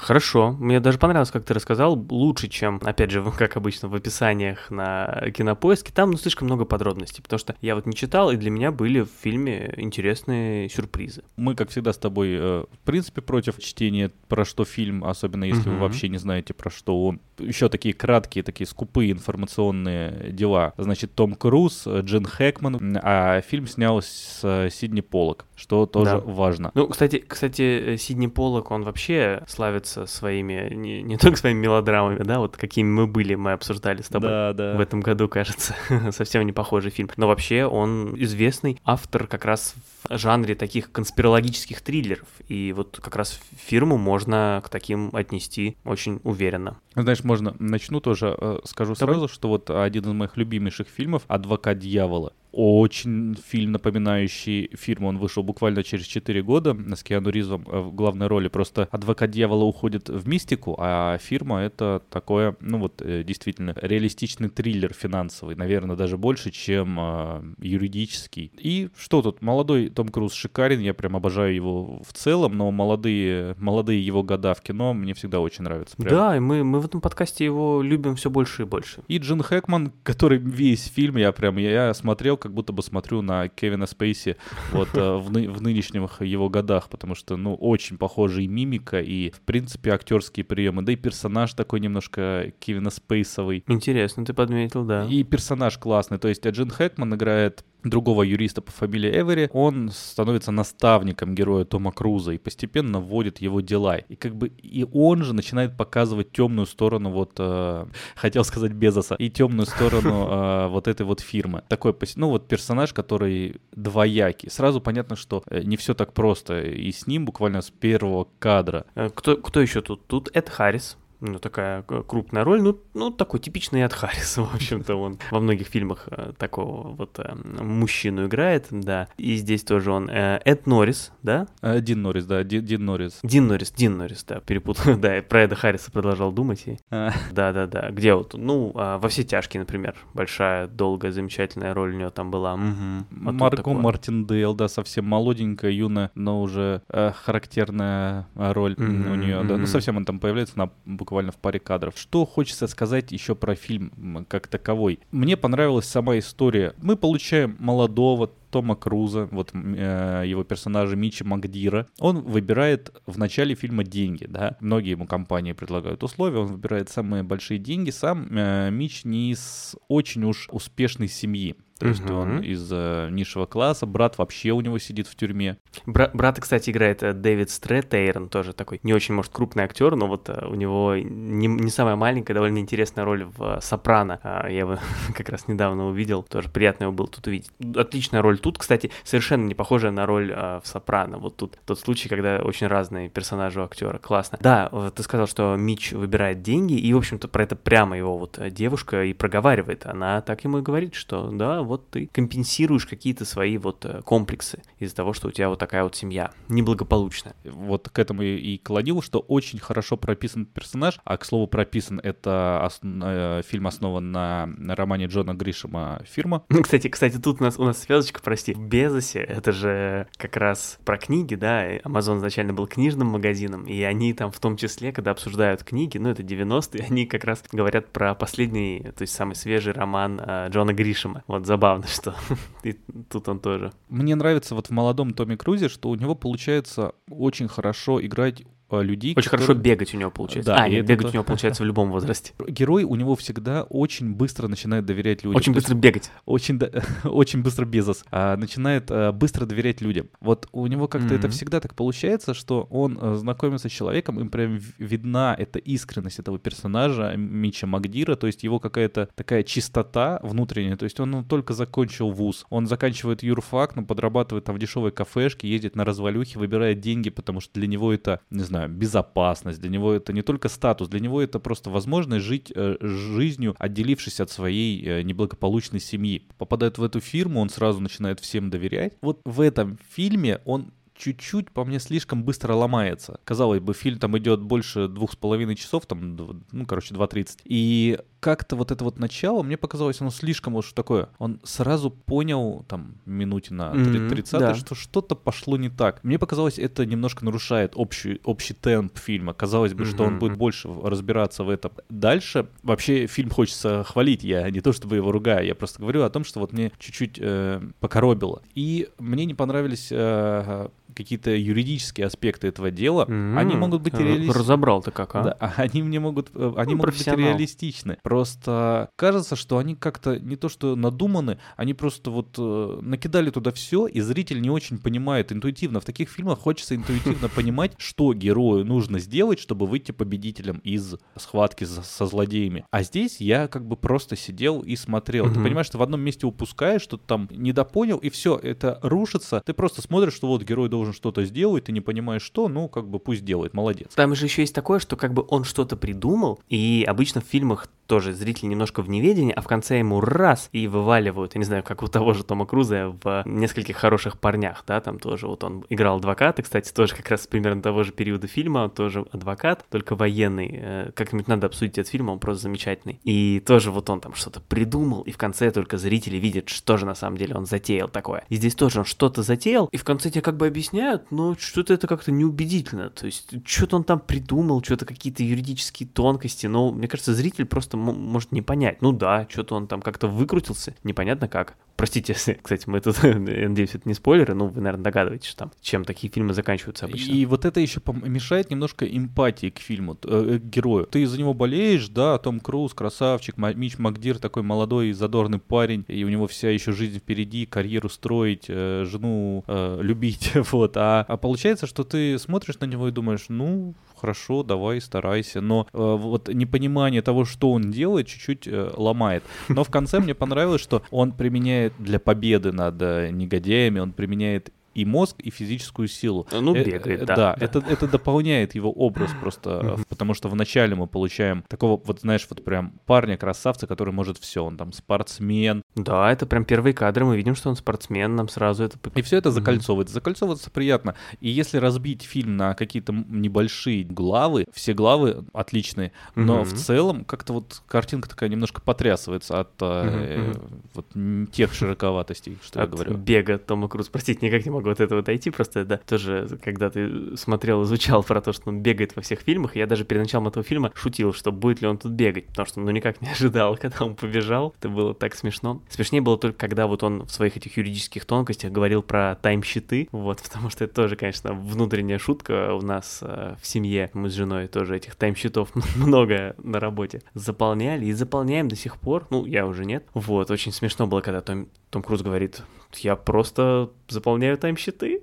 [0.00, 4.70] Хорошо, мне даже понравилось, как ты рассказал, лучше, чем, опять же, как обычно в описаниях
[4.70, 8.50] на Кинопоиске, там ну, слишком много подробностей, потому что я вот не читал, и для
[8.50, 11.22] меня были в фильме интересные сюрпризы.
[11.36, 15.68] Мы, как всегда, с тобой, э, в принципе, против чтения про что фильм, особенно если
[15.68, 15.80] вы Мгм.
[15.82, 17.20] вообще не знаете, про что он.
[17.38, 20.72] Еще такие краткие, такие скупые информационные дела.
[20.76, 26.12] Значит, Том Круз, э, Джин Хэкман, а фильм снял с э, Сидни Поллок, что тоже
[26.12, 26.18] Да.
[26.18, 26.70] важно.
[26.74, 32.38] Ну, кстати, кстати, Сидни Поллок, он вообще славится своими, не, не только своими мелодрамами, да,
[32.38, 34.30] вот какими мы были, мы обсуждали с тобой.
[34.30, 34.76] Да, да.
[34.76, 35.74] В этом году, кажется,
[36.12, 37.10] совсем не похожий фильм.
[37.16, 39.74] Но вообще он известный автор как раз
[40.08, 42.26] в жанре таких конспирологических триллеров.
[42.48, 46.78] И вот как раз фирму можно к таким отнести очень уверенно.
[46.94, 49.14] Знаешь, можно начну тоже, э, скажу Давай.
[49.14, 52.32] сразу, что вот один из моих любимейших фильмов «Адвокат дьявола».
[52.52, 57.94] Очень фильм, напоминающий фильм, он вышел буквально через 4 года с Киану Ривзом э, в
[57.94, 58.48] главной роли.
[58.48, 64.48] Просто «Адвокат дьявола» уходит в мистику, а фирма— это такое, ну вот, э, действительно, реалистичный
[64.48, 68.50] триллер финансовый, наверное, даже больше, чем э, юридический.
[68.56, 73.56] И что тут, молодой Том Круз шикарен, я прям обожаю его в целом, но молодые,
[73.58, 75.96] молодые его года в кино мне всегда очень нравятся.
[75.96, 76.08] Прям.
[76.08, 79.02] Да, и мы, мы в этом подкасте его любим все больше и больше.
[79.06, 83.48] И Джин Хэкман, который весь фильм, я прям, я смотрел, как будто бы смотрю на
[83.48, 84.36] Кевина Спейси
[84.72, 89.00] вот э, в, ны- в нынешних его годах, потому что, ну, очень похожа и мимика,
[89.00, 93.64] и, в принципе, актерские приемы, да и персонаж такой немножко Кевина Спейсовый.
[93.68, 95.04] Интересно, ты подметил, да.
[95.04, 100.50] И персонаж классный, то есть Джин Хэкман играет другого юриста по фамилии Эвери, он становится
[100.50, 103.96] наставником героя Тома Круза и постепенно вводит его дела.
[103.96, 107.86] И как бы и он же начинает показывать темную сторону вот, э,
[108.16, 111.62] хотел сказать Безоса, и темную сторону э, вот этой вот фирмы.
[111.68, 114.50] Такой, ну вот персонаж, который двоякий.
[114.50, 116.60] Сразу понятно, что э, не все так просто.
[116.60, 120.06] И с ним буквально с первого кадра Э, Кто, кто еще тут?
[120.06, 120.96] Тут Эд Харрис.
[121.20, 122.62] Ну, такая э, крупная роль.
[122.62, 127.18] Ну, ну, такой типичный Эд Харрис, в общем-то, он во многих фильмах э, такого вот
[127.18, 129.08] э, мужчину играет, да.
[129.16, 130.08] И здесь тоже он.
[130.10, 131.48] Эд Норрис, да?
[131.62, 133.20] Дин Норрис, да, Дин, Дин Норрис.
[133.22, 134.96] Дин Норрис, Дин Норрис, да, перепутал.
[134.98, 136.62] Да, про Эда Харриса продолжал думать.
[136.66, 136.76] И...
[136.90, 137.90] А, Да-да-да.
[137.90, 138.34] Где вот?
[138.34, 139.94] Ну, а, во все тяжкие, например.
[140.12, 142.56] Большая, долгая, замечательная роль у него там была.
[142.56, 143.74] Вот тут Марго.
[143.74, 148.82] Мартиндейл, да, совсем молоденькая, юная, но уже характерная роль у
[149.14, 149.56] нее, да.
[149.56, 150.70] Ну, совсем он там появляется на,
[151.08, 151.94] буквально в паре кадров.
[151.96, 155.00] Что хочется сказать еще про фильм как таковой?
[155.10, 156.74] Мне понравилась сама история.
[156.82, 161.86] Мы получаем молодого Тома Круза, вот э, его персонажа Мичи Макдира.
[161.98, 164.56] Он выбирает в начале фильма деньги, да.
[164.60, 167.90] Многие ему компании предлагают условия, он выбирает самые большие деньги.
[167.90, 171.56] Сам э, Мич не из очень уж успешной семьи.
[171.78, 172.14] То есть Мгм.
[172.16, 175.58] он из э, низшего класса, брат вообще у него сидит в тюрьме.
[175.86, 180.06] Бра- брата, кстати, играет э, Дэвид Стрэттейрон, тоже такой не очень, может, крупный актер, но
[180.06, 184.18] вот э, у него не, не самая маленькая, довольно интересная роль в э, «Сопрано».
[184.22, 184.78] А, Я его
[185.14, 187.50] как раз недавно увидел, тоже приятно его было тут увидеть.
[187.76, 191.18] Отличная роль тут, кстати, совершенно не похожая на роль э, в «Сопрано».
[191.18, 193.98] Вот тут тот случай, когда очень разные персонажи у актера.
[193.98, 194.38] Классно.
[194.40, 198.18] Да, вот ты сказал, что Мич выбирает деньги, и, в общем-то, про это прямо его
[198.18, 199.86] вот э, девушка и проговаривает.
[199.86, 204.62] Она так ему и говорит, что да, вот ты компенсируешь какие-то свои вот э, комплексы
[204.78, 207.34] из-за того, что у тебя вот такая вот семья неблагополучная.
[207.44, 210.98] Вот к этому и клонил, что очень хорошо прописан персонаж.
[211.04, 216.44] А, к слову, прописан это ос- э, фильм основан на, романе Джона Гришема «Фирма».
[216.58, 220.36] Ну, кстати, кстати, тут у нас, у нас связочка, прости, в Безосе, это же как
[220.36, 224.92] раз про книги, да, Amazon изначально был книжным магазином, и они там в том числе,
[224.92, 229.34] когда обсуждают книги, ну, это 90-е, они как раз говорят про последний, то есть самый
[229.34, 231.22] свежий роман э, Джона Гришема.
[231.26, 232.14] Вот забавно, что
[232.62, 232.72] и
[233.08, 233.72] тут он тоже.
[233.88, 239.14] Мне нравится вот в молодом Томе Крузе, что у него получается очень хорошо играть людей,
[239.16, 240.52] Очень которые- хорошо бегать у него получается.
[240.52, 242.32] Да, а, нет, это бегать у него получается в любом возрасте.
[242.48, 245.36] Герой у него всегда очень быстро начинает доверять людям.
[245.36, 246.10] Очень быстро бегать.
[246.26, 246.60] очень,
[247.04, 250.08] очень быстро Безос а, начинает а, быстро доверять людям.
[250.20, 251.32] Вот у него как-то это Мгм.
[251.32, 256.38] всегда так получается, что он а, знакомится с человеком, им прям видна эта искренность этого
[256.38, 261.54] персонажа Мича Магдира, то есть его какая-то такая чистота внутренняя, то есть он ну, только
[261.54, 266.80] закончил вуз, он заканчивает юрфак, но подрабатывает там в дешевой кафешке, ездит на развалюхи, выбирает
[266.80, 270.88] деньги, потому что для него это, не знаю, безопасность, для него это не только статус,
[270.88, 276.26] для него это просто возможность жить э, жизнью, отделившись от своей э, неблагополучной семьи.
[276.38, 278.94] Попадает в эту фирму, он сразу начинает всем доверять.
[279.02, 283.20] Вот в этом фильме он чуть-чуть, по мне, слишком быстро ломается.
[283.24, 286.16] Казалось бы, фильм там идет больше двух с половиной часов, там,
[286.52, 287.38] ну, короче, 2.30.
[287.44, 291.08] И как-то вот это вот начало, мне показалось, оно слишком уж такое.
[291.18, 294.54] Он сразу понял, там, минуте на Мгм, 30 да.
[294.54, 296.02] что что-то пошло не так.
[296.02, 299.34] Мне показалось, это немножко нарушает общий, общий темп фильма.
[299.34, 301.72] Казалось бы, что он будет больше разбираться в этом.
[301.88, 306.10] Дальше, вообще, фильм хочется хвалить, я не то чтобы его ругаю, я просто говорю о
[306.10, 308.42] том, что вот мне чуть-чуть э, покоробило.
[308.54, 313.04] И мне не понравились э, какие-то юридические аспекты этого дела.
[313.04, 314.38] Они М, могут быть реалистичны.
[314.38, 315.22] Разобрал ты как, а?
[315.22, 317.98] Да, они мне могут, э, они Ну, могут быть реалистичны.
[318.02, 323.52] Просто кажется, что они как-то не то что надуманы, они просто вот э, накидали туда
[323.52, 325.80] все, и зритель не очень понимает интуитивно.
[325.80, 331.64] В таких фильмах хочется интуитивно понимать, что герою нужно сделать, чтобы выйти победителем из схватки
[331.64, 332.64] со злодеями.
[332.70, 335.26] А здесь я как бы просто сидел и смотрел.
[335.32, 339.42] Ты понимаешь, ты в одном месте упускаешь, что-то там недопонял, и все, это рушится.
[339.44, 342.88] Ты просто смотришь, что вот герой должен что-то сделать, ты не понимаешь что, ну как
[342.88, 343.92] бы пусть делает, молодец.
[343.94, 347.68] Там же еще есть такое, что как бы он что-то придумал, и обычно в фильмах
[347.88, 351.64] тоже зритель немножко в неведении, а в конце ему раз и вываливают, я не знаю,
[351.64, 355.64] как у того же Тома Круза в нескольких хороших парнях, да, там тоже вот он
[355.68, 360.68] играл адвоката, кстати, тоже как раз примерно того же периода фильма, тоже адвокат, только военный,
[360.68, 363.00] Э, как-нибудь надо обсудить этот фильм, он просто замечательный.
[363.04, 366.84] И тоже вот он там что-то придумал, и в конце только зрители видят, что же
[366.84, 368.24] на самом деле он затеял такое.
[368.28, 371.72] И здесь тоже он что-то затеял, и в конце тебе как бы объясняют, но что-то
[371.72, 376.86] это как-то неубедительно, то есть что-то он там придумал, что-то какие-то юридические тонкости, но мне
[376.86, 378.82] кажется, зритель просто может не понять.
[378.82, 381.56] Ну да, что-то он там как-то выкрутился, непонятно как.
[381.78, 385.52] Простите, если, кстати, мы тут, надеюсь, это не спойлеры, ну вы, наверное, догадываетесь, что там,
[385.60, 387.12] чем такие фильмы заканчиваются обычно.
[387.12, 390.86] И вот это еще мешает немножко эмпатии к фильму, э, к герою.
[390.86, 396.02] Ты за него болеешь, да, Том Круз, красавчик, Мич Макдир такой молодой, задорный парень, и
[396.04, 400.76] у него вся еще жизнь впереди, карьеру строить, э, жену э, любить, вот.
[400.76, 405.40] А, а получается, что ты смотришь на него и думаешь, ну, хорошо, давай, старайся.
[405.40, 409.24] Но э, вот непонимание того, что он делает, чуть-чуть э, ломает.
[409.48, 414.52] Но в конце мне понравилось, что он применяет для победы над э, негодяями, он применяет
[414.78, 416.26] и мозг, и физическую силу.
[416.30, 417.16] Ну, Э, бегает, э, да.
[417.16, 422.00] Да, это, это дополняет его образ просто, э, потому что вначале мы получаем такого, вот
[422.00, 427.04] знаешь, вот прям парня-красавца, который может все, он там спортсмен, Да, это прям первые кадры,
[427.04, 428.78] мы видим, что он спортсмен, нам сразу это...
[428.94, 429.94] и все это закольцовывается.
[429.94, 430.94] Закольцовывается приятно.
[431.20, 437.32] И если разбить фильм на какие-то небольшие главы, все главы отличные, но в целом как-то
[437.32, 440.32] вот картинка такая немножко потрясывается от э,
[440.74, 440.86] вот
[441.32, 442.96] тех широковатостей, что я говорю.
[442.96, 443.88] бега Тома Круз.
[443.88, 448.20] Простите, никак не могу от этого отойти, просто да, тоже, когда ты смотрел, изучал про
[448.20, 451.32] то, что он бегает во всех фильмах, я даже перед началом этого фильма шутил, что
[451.32, 454.68] будет ли он тут бегать, потому что ну никак не ожидал, когда он побежал, это
[454.68, 455.62] было так смешно.
[455.68, 460.22] Смешнее было только, когда вот он в своих этих юридических тонкостях говорил про тайм-щиты, вот,
[460.22, 464.48] потому что это тоже, конечно, внутренняя шутка у нас э, в семье, мы с женой
[464.48, 469.64] тоже этих тайм-щитов много на работе заполняли и заполняем до сих пор, ну, я уже
[469.64, 472.42] нет, вот, очень смешно было, когда Том, Том Круз говорит,
[472.76, 475.02] я просто заполняю тайм-щиты.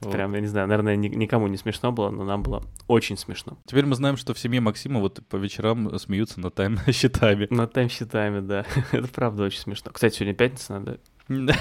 [0.00, 3.58] Прям, я не знаю, наверное, ни- никому не смешно было, но нам было очень смешно.
[3.66, 7.48] Теперь мы знаем, что в семье Максима вот по вечерам смеются над тайм-счетами.
[7.50, 8.64] Над тайм-счетами, да.
[8.92, 9.90] Это правда очень смешно.
[9.92, 10.98] Кстати, сегодня пятница, надо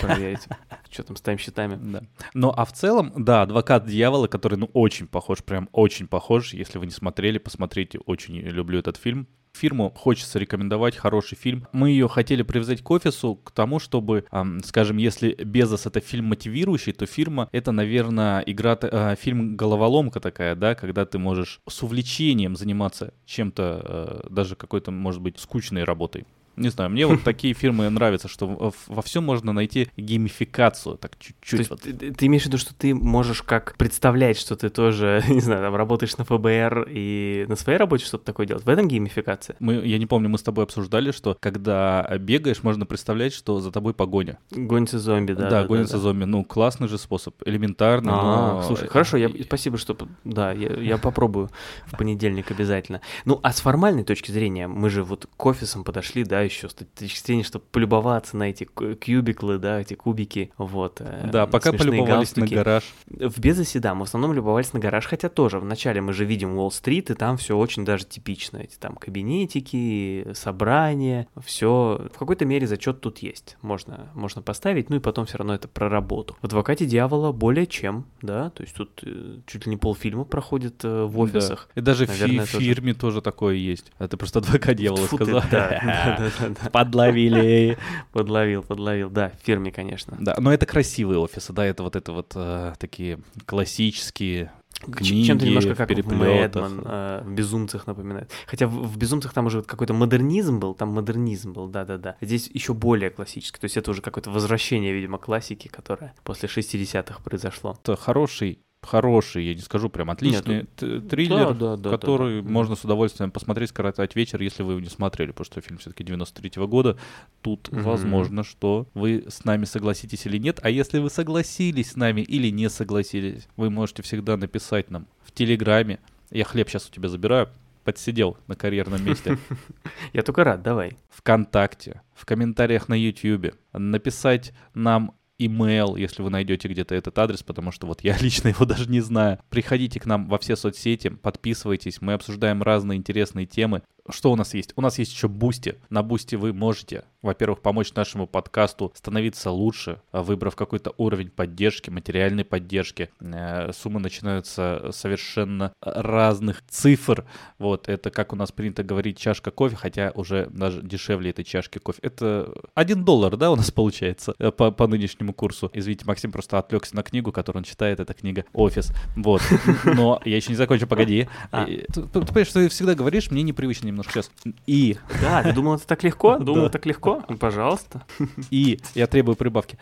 [0.02, 0.48] проверить,
[0.90, 1.76] что там с тайм-счетами.
[1.92, 2.04] Да.
[2.34, 6.54] Ну, а в целом, да, «Адвокат дьявола», который, ну, очень похож, прям очень похож.
[6.54, 9.28] Если вы не смотрели, посмотрите, очень люблю этот фильм.
[9.54, 11.68] Фирму хочется рекомендовать, хороший фильм.
[11.72, 16.26] Мы ее хотели привязать к офису, к тому, чтобы, ам, скажем, если «Безос»— это фильм
[16.26, 21.84] мотивирующий, то фирма— это, наверное, игра, а, фильм «Головоломка» такая, да, когда ты можешь с
[21.84, 26.26] увлечением заниматься чем-то, э, даже какой-то, может быть, скучной работой.
[26.56, 31.70] Не знаю, мне вот такие фильмы нравятся, что во всем можно найти геймификацию, так чуть-чуть.
[31.70, 31.82] Вот.
[31.82, 35.62] Ты, ты имеешь в виду, что ты можешь как представлять, что ты тоже, не знаю,
[35.62, 38.66] там работаешь на ФБР и на своей работе что-то такое делать?
[38.66, 39.56] В этом геймификация?
[39.60, 43.72] Мы, я не помню, мы с тобой обсуждали, что когда бегаешь, можно представлять, что за
[43.72, 44.38] тобой погоня.
[44.52, 45.44] Гонится зомби, да.
[45.44, 46.26] Да, да гонится да, зомби.
[46.26, 48.12] Ну, классный же способ, элементарный.
[48.14, 48.64] А, но...
[48.64, 49.98] слушай, хорошо, я, спасибо, что...
[50.24, 51.50] Да, я, я попробую
[51.86, 53.02] в понедельник обязательно.
[53.26, 56.74] Ну, а с формальной точки зрения, мы же вот к офисам подошли, да, еще с
[56.74, 61.02] точки зрения, чтобы полюбоваться на эти кубиклы, да, эти кубики, вот.
[61.02, 62.54] Э, да, пока полюбовались галстуки.
[62.54, 62.84] на гараж.
[63.08, 66.58] В Безосе, да, мы в основном любовались на гараж, хотя тоже вначале мы же видим
[66.58, 72.68] Уолл-стрит, и там все очень даже типично, эти там кабинетики, собрания, все в какой-то мере
[72.68, 76.38] зачет тут есть, можно, можно поставить, ну и потом все равно это про работу.
[76.42, 80.84] В «Адвокате дьявола» более чем, да, то есть тут э, чуть ли не полфильма проходит
[80.84, 81.70] э, в офисах.
[81.76, 81.82] Да.
[81.82, 83.18] И даже Наверное, в фирме тоже...
[83.18, 83.92] тоже такое есть.
[84.00, 85.42] Это просто «Адвокат дьявола» сказал.
[85.52, 86.31] да, да, да.
[86.72, 87.78] Подловили.
[88.12, 90.18] Подловил, подловил, да, в фирме, конечно.
[90.20, 95.46] Да, но это красивые офисы, да, это вот это вот э, такие классические Книги, Чем-то
[95.46, 98.32] немножко как в Мэдман, э, в «Безумцах» напоминает.
[98.48, 102.16] Хотя в, в «Безумцах» там уже какой-то модернизм был, там модернизм был, да-да-да.
[102.20, 107.22] Здесь еще более классический, то есть это уже какое-то возвращение, видимо, классики, которое после 60-х
[107.24, 107.78] произошло.
[107.84, 112.48] Это хороший хороший, я не скажу прям отличный Нет, триллер, да, да, да, который да,
[112.48, 112.52] да.
[112.52, 116.04] можно с удовольствием посмотреть, скоротать вечер, если вы его не смотрели, потому что фильм все-таки
[116.04, 116.98] 93-го года.
[117.42, 117.82] Тут угу.
[117.82, 120.60] возможно, что вы с нами согласитесь или нет.
[120.64, 125.32] А если вы согласились с нами или не согласились, вы можете всегда написать нам в
[125.32, 126.00] Телеграме.
[126.32, 127.50] Я хлеб сейчас у тебя забираю,
[127.84, 129.38] подсидел на карьерном месте.
[130.14, 130.98] Я только рад, давай.
[131.10, 135.14] Вконтакте, в комментариях на YouTube, написать нам
[135.46, 139.02] email, если вы найдете где-то этот адрес, потому что вот я лично его даже не
[139.02, 139.40] знаю.
[139.50, 143.84] Приходите к нам во все соцсети, подписывайтесь, мы обсуждаем разные интересные темы.
[144.10, 144.74] Что у нас есть?
[144.76, 145.76] У нас есть еще Boosty.
[145.90, 152.44] На Boosty вы можете, во-первых, помочь нашему подкасту становиться лучше, выбрав какой-то уровень поддержки, материальной
[152.44, 153.10] поддержки.
[153.20, 157.26] Э, суммы начинаются совершенно разных цифр.
[157.60, 161.78] Вот, это, как у нас принято говорить, чашка кофе, хотя уже даже дешевле этой чашки
[161.78, 162.00] кофе.
[162.02, 165.70] Это один доллар, да, у нас получается э, по, по нынешнему курсу.
[165.74, 168.00] Извините, Максим просто отвлекся на книгу, которую он читает.
[168.00, 168.92] Это книга «Офис».
[169.16, 169.42] Вот.
[169.86, 171.28] Но я еще не закончил, погоди.
[171.52, 171.66] А.
[171.66, 174.32] Ты, ты понимаешь, что ты всегда говоришь, мне непривычно немножко сейчас.
[174.66, 174.98] И...
[175.22, 176.38] Да, ты думал, это так легко?
[176.40, 177.24] Думал, так легко?
[177.28, 178.04] Ну, пожалуйста.
[178.50, 179.78] И я требую прибавки.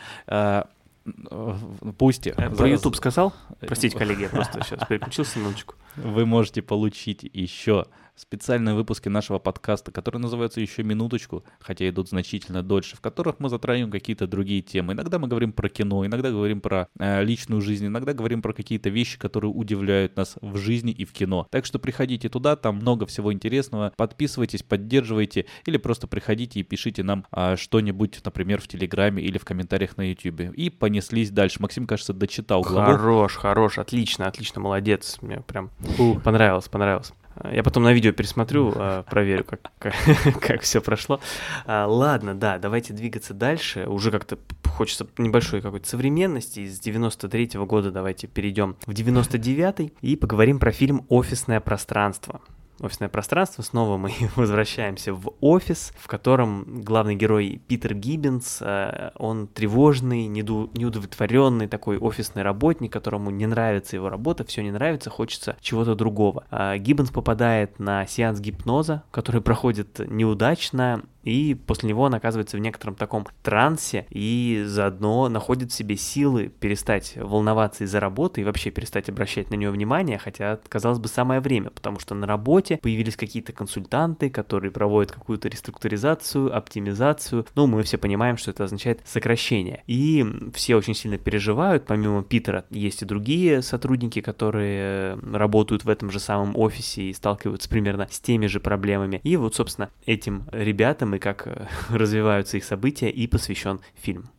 [1.98, 2.34] Пусти.
[2.36, 3.34] Э, про YouTube сказал?
[3.62, 5.76] Простите, коллеги, я просто сейчас переключился минуточку.
[5.96, 7.86] Вы можете получить еще
[8.20, 13.50] специальные выпуски нашего подкаста, которые называются «Еще минуточку», хотя идут значительно дольше, в которых мы
[13.50, 14.94] затрагиваем какие-то другие темы.
[14.94, 18.90] Иногда мы говорим про кино, иногда говорим про э, личную жизнь, иногда говорим про какие-то
[18.90, 21.48] вещи, которые удивляют нас в жизни и в кино.
[21.50, 23.94] Так что приходите туда, там много всего интересного.
[23.96, 29.46] Подписывайтесь, поддерживайте или просто приходите и пишите нам э, что-нибудь, например, в Телеграме или в
[29.46, 30.54] комментариях на YouTube.
[30.56, 31.62] И понеслись дальше.
[31.62, 32.92] Максим, кажется, дочитал главу.
[32.92, 35.20] Хорош, хорош, отлично, отлично, молодец.
[35.22, 36.20] Мне прям Фу.
[36.24, 37.14] понравилось, понравилось.
[37.52, 39.94] Я потом на видео пересмотрю, а, проверю, как, как,
[40.42, 41.20] как все прошло.
[41.66, 43.86] А, ладно, да, давайте двигаться дальше.
[43.88, 46.62] Уже как-то хочется небольшой какой-то современности.
[46.62, 52.42] Из 93-го года давайте перейдем в 99-й и поговорим про фильм «Офисное пространство»
[52.82, 53.62] офисное пространство.
[53.62, 61.68] Снова мы возвращаемся в офис, в котором главный герой Питер Гиббинс, э, он тревожный, неудовлетворенный
[61.68, 66.46] такой офисный работник, которому не нравится его работа, все не нравится, хочется чего-то другого.
[66.52, 72.60] А Гиббинс попадает на сеанс гипноза, который проходит неудачно, и после него он оказывается в
[72.60, 78.72] некотором таком трансе и заодно находит в себе силы перестать волноваться из-за работы и вообще
[78.72, 83.16] перестать обращать на нее внимание, хотя, казалось бы, самое время, потому что на работе появились
[83.16, 89.84] какие-то консультанты, которые проводят какую-то реструктуризацию, оптимизацию, ну, мы все понимаем, что это означает сокращение.
[89.86, 96.10] И все очень сильно переживают, помимо Питера есть и другие сотрудники, которые работают в этом
[96.10, 99.22] же самом офисе и сталкиваются примерно с теми же проблемами.
[99.24, 104.30] И вот, собственно, этим ребятам и как э, развиваются их события, и посвящен фильм.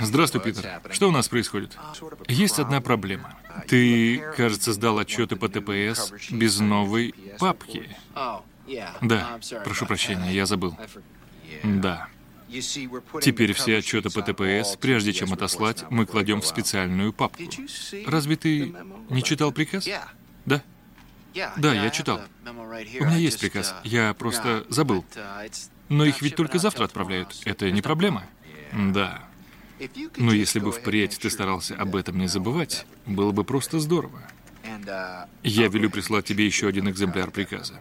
[0.00, 0.82] Здравствуй, Питер.
[0.90, 1.78] Что у нас происходит?
[2.28, 3.38] Есть одна проблема.
[3.66, 7.88] Ты, кажется, сдал отчеты по ТПС без новой папки.
[9.00, 10.76] Да, прошу прощения, я забыл.
[11.64, 12.08] Да.
[13.22, 17.42] Теперь все отчеты по ТПС, прежде чем отослать, мы кладем в специальную папку.
[18.06, 18.74] Разве ты
[19.10, 19.88] не читал приказ?
[20.46, 20.62] Да.
[21.56, 22.20] Да, я читал.
[22.46, 23.74] У меня есть приказ.
[23.84, 25.04] Я просто забыл.
[25.88, 27.34] Но их ведь только завтра отправляют.
[27.44, 28.24] Это не проблема.
[28.72, 29.22] Да.
[30.16, 34.20] Но если бы впредь ты старался об этом не забывать, было бы просто здорово.
[35.42, 37.80] Я велю прислать тебе еще один экземпляр приказа.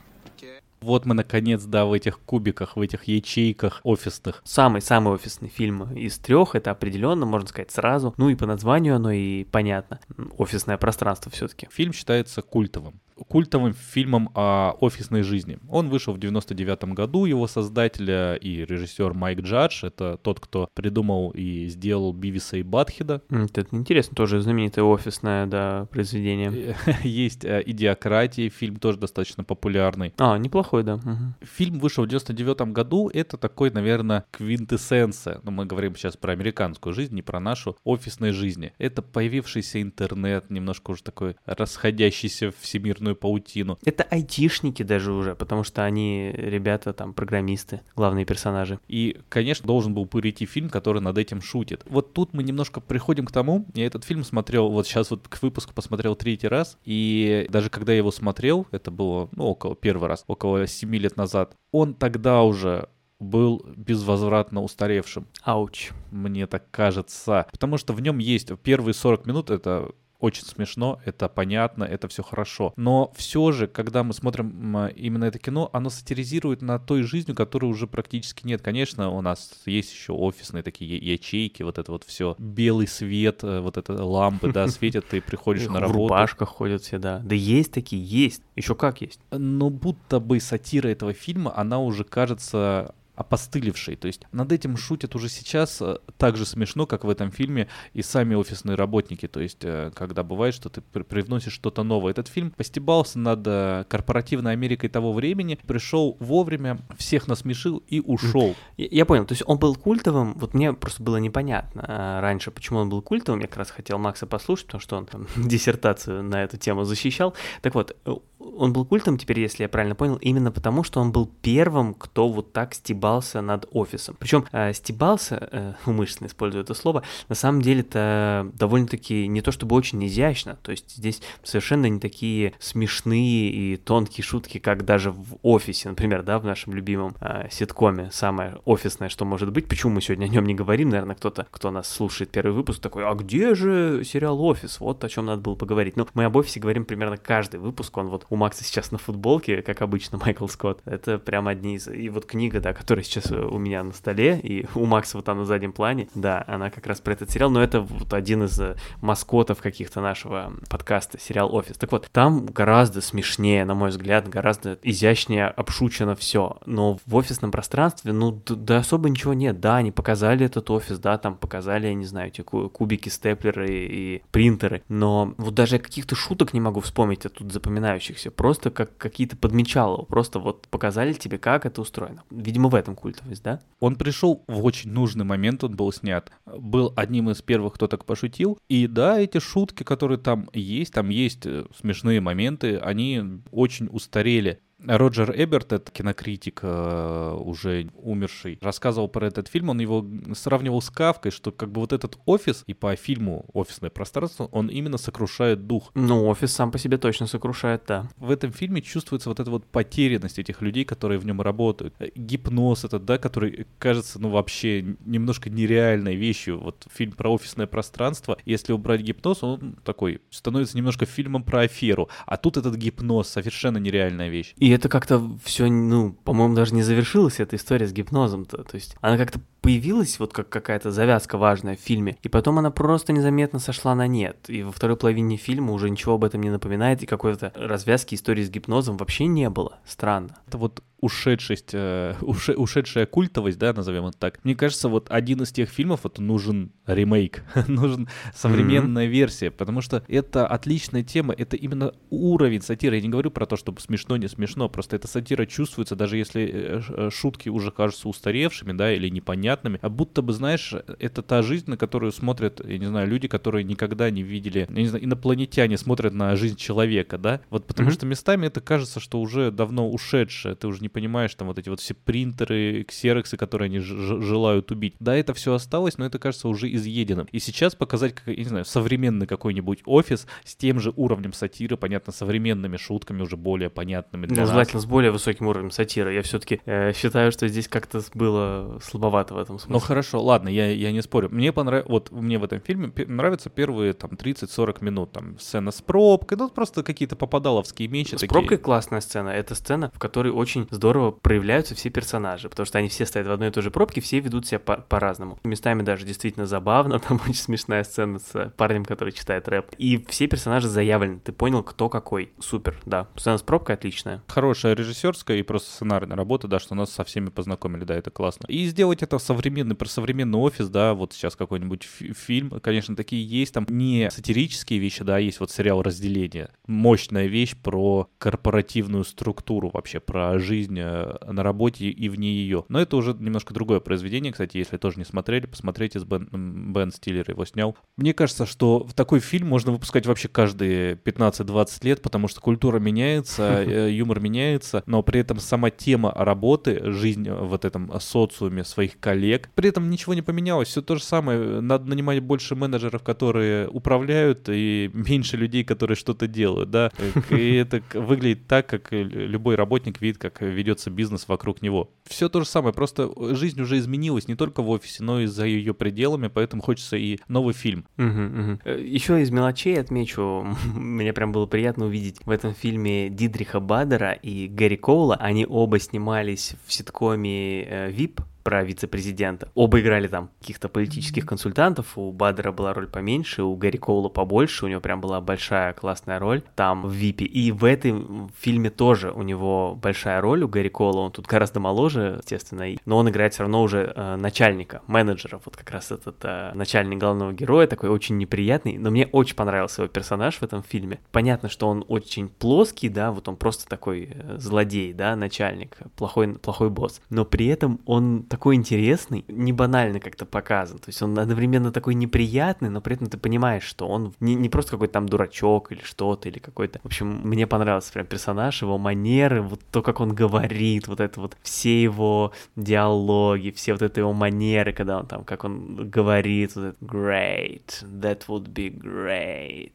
[0.80, 4.42] Вот мы, наконец, да, в этих кубиках, в этих ячейках офисных.
[4.46, 8.14] Самый-самый офисный фильм из трех, это определенно, можно сказать, сразу.
[8.18, 10.00] Ну и по названию оно и понятно.
[10.38, 11.68] Офисное пространство все-таки.
[11.72, 15.60] Фильм считается культовым культовым фильмом о офисной жизни.
[15.70, 21.32] Он вышел в 99 году, его создателя и режиссер Майк Джадж, это тот, кто придумал
[21.32, 23.22] и сделал Бивиса и Батхеда.
[23.30, 26.76] Это интересно, тоже знаменитое офисное, да, произведение.
[27.04, 30.14] Есть э, «Идиократия», фильм тоже достаточно популярный.
[30.18, 30.96] А, неплохой, да.
[30.96, 31.46] Угу.
[31.56, 36.94] Фильм вышел в 99 году, это такой, наверное, квинтэссенция, но мы говорим сейчас про американскую
[36.94, 38.74] жизнь, не про нашу офисной жизни.
[38.78, 43.78] Это появившийся интернет, немножко уже такой расходящийся всемирную сплошную паутину.
[43.86, 48.80] Это айтишники даже уже, потому что они ребята там программисты, главные персонажи.
[48.88, 51.84] И, конечно, должен был прийти фильм, который над этим шутит.
[51.90, 55.42] Вот тут мы немножко приходим к тому, я этот фильм смотрел, вот сейчас вот к
[55.42, 60.10] выпуску посмотрел третий раз, и даже когда я его смотрел, это было, ну, около первый
[60.10, 62.90] раз, около семи лет назад, он тогда уже
[63.20, 65.28] был безвозвратно устаревшим.
[65.42, 65.90] Ауч.
[66.12, 67.48] Мне так кажется.
[67.52, 72.24] Потому что в нем есть первые 40 минут, это очень смешно, это понятно, это все
[72.24, 72.74] хорошо.
[72.76, 77.66] Но все же, когда мы смотрим именно это кино, оно сатиризирует на той жизни, которой
[77.66, 78.62] уже практически нет.
[78.62, 83.60] Конечно, у нас есть еще офисные такие ячейки, вот это вот все, белый свет, э,
[83.60, 86.00] вот это лампы, да, светят, ты приходишь на работу.
[86.00, 87.20] В рубашках ходят все, да.
[87.20, 88.42] Да есть такие, есть.
[88.56, 89.20] Еще как есть.
[89.32, 93.96] Но будто бы сатира этого фильма, она уже кажется опостылевшей.
[93.96, 97.68] То есть над этим шутят уже сейчас э, так же смешно, как в этом фильме
[97.94, 99.28] и сами офисные работники.
[99.28, 102.12] То есть э, когда бывает, что ты привносишь что-то новое.
[102.12, 108.56] Этот фильм постебался над э, корпоративной Америкой того времени, пришел вовремя, всех насмешил и ушел.
[108.78, 112.80] Я, я понял, то есть он был культовым, вот мне просто было непонятно раньше, почему
[112.80, 116.44] он был культовым, я как раз хотел Макса послушать, потому что он там диссертацию на
[116.44, 117.34] эту тему защищал.
[117.62, 117.98] Так вот,
[118.40, 122.30] он был культом теперь, если я правильно понял, именно потому, что он был первым, кто
[122.30, 122.74] вот так
[123.08, 124.16] стебался над офисом.
[124.20, 129.52] Причем э, стебался, э, умышленно использую это слово, на самом деле это довольно-таки не то
[129.52, 135.12] чтобы очень изящно, то есть здесь совершенно не такие смешные и тонкие шутки, как даже
[135.12, 139.68] в офисе, например, да, в нашем любимом э, ситкоме, самое офисное, что может быть.
[139.68, 140.90] Почему мы сегодня о нем не говорим?
[140.90, 144.80] Наверное, кто-то, кто нас слушает первый выпуск, такой, а где же сериал «Офис»?
[144.80, 145.96] Вот о чем надо было поговорить.
[145.96, 149.62] Ну, мы об офисе говорим примерно каждый выпуск, он вот у Макса сейчас на футболке,
[149.62, 150.82] как обычно, Майкл Скотт.
[150.86, 151.88] Это прям одни из...
[151.88, 155.40] И вот книга, да, которая сейчас у меня на столе, и у Макса вот там
[155.40, 158.60] на заднем плане, да, она как раз про этот сериал, но это вот один из
[158.60, 161.78] э, маскотов каких-то нашего подкаста, сериал «Офис».
[161.78, 167.52] Так вот, там гораздо смешнее, на мой взгляд, гораздо изящнее обшучено все, но в офисном
[167.52, 171.94] пространстве, ну, да особо ничего нет, да, они показали этот офис, да, там показали, я
[171.94, 177.26] не знаю, эти кубики, степлеры и принтеры, но вот даже каких-то шуток не могу вспомнить,
[177.26, 178.32] а тут запоминающихся.
[178.32, 182.24] Просто как какие-то подмечалы, просто вот показали тебе, как это устроено.
[182.30, 183.60] Видимо, в этом культовость, да?
[183.80, 186.32] Он пришел в очень нужный момент, он был снят.
[186.46, 188.58] Был одним из первых, кто так пошутил.
[188.70, 194.60] И да, эти шутки, которые там есть, там есть э, смешные моменты, они очень устарели.
[194.86, 200.90] Роджер Эберт, это кинокритик, э, уже умерший, рассказывал про этот фильм, он его сравнивал с
[200.90, 205.66] Кавкой, что как бы вот этот офис, и по фильму «Офисное пространство», он именно сокрушает
[205.66, 205.92] дух.
[205.96, 208.08] Ну, офис сам по себе точно сокрушает, да.
[208.18, 211.96] В этом фильме чувствуется вот эта вот потерянность этих людей, которые в нем работают.
[212.16, 216.60] Гипноз этот, да, который кажется, ну, вообще немножко нереальной вещью.
[216.60, 222.10] Вот фильм про офисное пространство, если убрать гипноз, он такой становится немножко фильмом про аферу.
[222.28, 224.54] А тут этот гипноз, совершенно нереальная вещь.
[224.58, 228.64] И это как-то все, ну, по-моему, даже не завершилась эта история с гипнозом-то.
[228.64, 232.72] То есть она как-то появилась вот как какая-то завязка важная в фильме, и потом она
[232.72, 234.38] просто незаметно сошла на нет.
[234.48, 238.44] И во второй половине фильма уже ничего об этом не напоминает, и какой-то развязки истории
[238.44, 239.80] с гипнозом вообще не было.
[239.86, 240.38] Странно.
[240.48, 244.44] Это вот ушедшесть, э, уше, ушедшая культовость, да, назовем это так.
[244.44, 249.10] Мне кажется, вот один из тех фильмов, вот нужен ремейк, нужен современная mm-hmm.
[249.10, 252.96] версия, потому что это отличная тема, это именно уровень сатиры.
[252.96, 256.50] Я не говорю про то, чтобы смешно, не смешно, просто эта сатира чувствуется, даже если
[256.52, 261.44] э, э, шутки уже кажутся устаревшими, да, или непонятными, а будто бы, знаешь, это та
[261.44, 265.06] жизнь, на которую смотрят, я не знаю, люди, которые никогда не видели, я не знаю,
[265.06, 267.94] инопланетяне смотрят на жизнь человека, да, вот потому mm-hmm.
[267.94, 271.60] что местами это кажется, что уже давно ушедшее, ты уже не не понимаешь, там вот
[271.60, 274.96] эти вот все принтеры, ксероксы, которые они желают убить.
[275.00, 277.28] Да, это все осталось, но это кажется уже изъеденным.
[277.32, 281.76] И сейчас показать, как, я не знаю, современный какой-нибудь офис с тем же уровнем сатиры,
[281.76, 284.52] понятно, современными шутками, уже более понятными для ну, нас.
[284.52, 286.14] желательно с более высоким уровнем сатиры.
[286.14, 289.74] Я все-таки э, считаю, что здесь как-то было слабовато в этом смысле.
[289.74, 291.28] Ну хорошо, ладно, я, я не спорю.
[291.30, 295.82] Мне понравилось, вот мне в этом фильме нравятся первые там 30-40 минут, там сцена с
[295.82, 298.16] пробкой, ну просто какие-то попадаловские мечи.
[298.16, 298.30] С такие.
[298.30, 299.30] пробкой классная сцена.
[299.30, 303.32] Это сцена, в которой очень здорово проявляются все персонажи, потому что они все стоят в
[303.32, 305.40] одной и той же пробке, все ведут себя по- по-разному.
[305.44, 309.72] Местами даже действительно забавно, там очень смешная сцена с парнем, который читает рэп.
[309.78, 312.32] И все персонажи заявлены, ты понял, кто какой.
[312.40, 313.08] Супер, да.
[313.16, 314.24] Сцена с пробкой отличная.
[314.28, 318.46] Хорошая режиссерская и просто сценарная работа, да, что нас со всеми познакомили, да, это классно.
[318.48, 323.26] И сделать это современный, про современный офис, да, вот сейчас какой-нибудь фи- фильм, конечно, такие
[323.28, 326.50] есть, там не сатирические вещи, да, есть вот сериал «Разделение».
[326.68, 332.66] Мощная вещь про корпоративную структуру вообще, про жизнь э, на работе и вне ее.
[332.70, 336.92] Но это уже немножко другое произведение, кстати, если тоже не смотрели, посмотрите, с Бен, Бен
[336.92, 337.76] Стиллер его снял.
[337.98, 342.80] Мне кажется, что в такой фильм можно выпускать вообще каждые 15-20 лет, потому что культура
[342.80, 348.64] меняется, э, юмор меняется, но при этом сама тема работы, жизнь в вот этом социуме
[348.64, 351.62] своих коллег, при этом ничего не поменялось, все то же самое.
[351.62, 356.92] Надо нанимать больше менеджеров, которые управляют, и меньше людей, которые что-то делают, да.
[357.30, 361.92] И это выглядит так, как любой работник видит, как ведется бизнес вокруг него.
[362.04, 365.46] Все то же самое, просто жизнь уже изменилась не только в офисе, но и за
[365.46, 367.86] ее пределами, поэтому хочется и новый фильм.
[367.98, 374.48] Еще из мелочей отмечу, мне прям было приятно увидеть в этом фильме Дидриха Бадера и
[374.48, 375.16] Гэри Коула.
[375.16, 379.50] Они оба снимались в ситкоме VIP, про вице-президента.
[379.56, 384.64] Оба играли там каких-то политических консультантов, у Бадера была роль поменьше, у Гарри Коула побольше,
[384.64, 387.26] у него прям была большая классная роль там в Випе.
[387.26, 391.60] И в этом фильме тоже у него большая роль, у Гарри Коула, он тут гораздо
[391.60, 396.16] моложе, естественно, но он играет все равно уже э, начальника, менеджера, вот как раз этот
[396.24, 400.64] э, начальник главного героя, такой очень неприятный, но мне очень понравился его персонаж в этом
[400.64, 401.02] фильме.
[401.12, 406.36] Понятно, что он очень плоский, да, вот он просто такой э, злодей, да, начальник, плохой,
[406.36, 410.78] плохой босс, но при этом он такой интересный, не банально как-то показан.
[410.80, 414.50] То есть он одновременно такой неприятный, но при этом ты понимаешь, что он не, не
[414.50, 416.80] просто какой-то там дурачок или что-то, или какой-то...
[416.84, 421.20] В общем, мне понравился прям персонаж, его манеры, вот то, как он говорит, вот это
[421.20, 426.56] вот, все его диалоги, все вот это его манеры, когда он там, как он говорит,
[426.56, 429.72] вот это great, that would be great,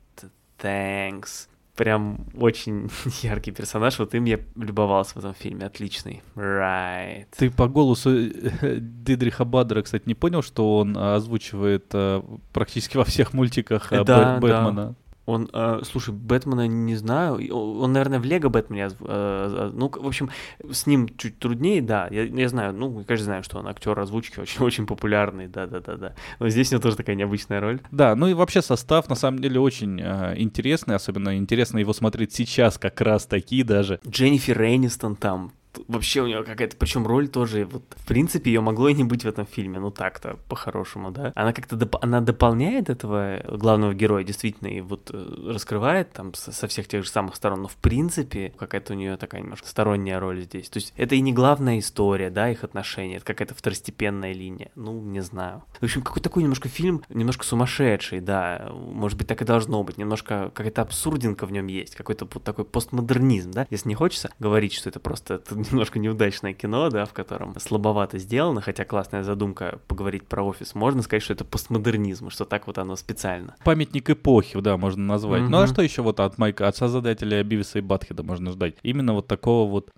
[0.58, 1.48] thanks
[1.82, 2.88] прям очень
[3.22, 3.98] яркий персонаж.
[3.98, 5.66] Вот им я любовался в этом фильме.
[5.66, 6.22] Отличный.
[6.36, 7.26] Right.
[7.36, 12.22] Ты по голосу э, Дидриха Бадера, кстати, не понял, что он озвучивает э,
[12.52, 14.72] практически во всех мультиках э, да, Бэтмена?
[14.72, 14.94] Да.
[15.24, 17.38] Он, э, слушай, Бэтмена не знаю.
[17.54, 18.88] Он, наверное, в Лего Бэтмене.
[19.00, 20.30] Э, ну, в общем,
[20.70, 22.08] с ним чуть труднее, да.
[22.10, 25.80] Я, я знаю, ну, конечно, знаю, что он актер озвучки очень, очень популярный, да, да,
[25.80, 26.14] да, да.
[26.40, 27.80] Но здесь у него тоже такая необычная роль.
[27.90, 32.32] Да, ну и вообще состав на самом деле очень э, интересный, особенно интересно его смотреть
[32.32, 34.00] сейчас, как раз таки даже.
[34.06, 35.52] Дженнифер Энистон там
[35.88, 39.24] вообще у нее какая-то, причем роль тоже, вот, в принципе, ее могло и не быть
[39.24, 41.32] в этом фильме, ну так-то, по-хорошему, да.
[41.34, 46.52] Она как-то, доп- она дополняет этого главного героя, действительно, и вот э, раскрывает там со,
[46.52, 50.20] со всех тех же самых сторон, но в принципе какая-то у нее такая немножко сторонняя
[50.20, 50.68] роль здесь.
[50.68, 55.00] То есть это и не главная история, да, их отношения, это какая-то второстепенная линия, ну,
[55.00, 55.62] не знаю.
[55.80, 59.98] В общем, какой такой немножко фильм, немножко сумасшедший, да, может быть, так и должно быть,
[59.98, 64.72] немножко какая-то абсурдинка в нем есть, какой-то вот такой постмодернизм, да, если не хочется говорить,
[64.72, 65.38] что это просто
[65.70, 71.02] немножко неудачное кино, да, в котором слабовато сделано, хотя классная задумка поговорить про офис, можно
[71.02, 73.54] сказать, что это постмодернизм, что так вот оно специально.
[73.64, 75.42] Памятник эпохи, да, можно назвать.
[75.42, 75.48] Mm-hmm.
[75.48, 78.74] Ну а что еще вот от Майка, от создателя Бивиса и Батхеда можно ждать?
[78.82, 79.90] Именно вот такого вот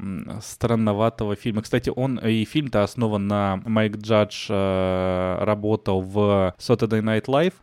[0.42, 1.62] странноватого фильма.
[1.62, 7.54] Кстати, он и фильм-то основан на Майк Джадж э, работал в Saturday Night Live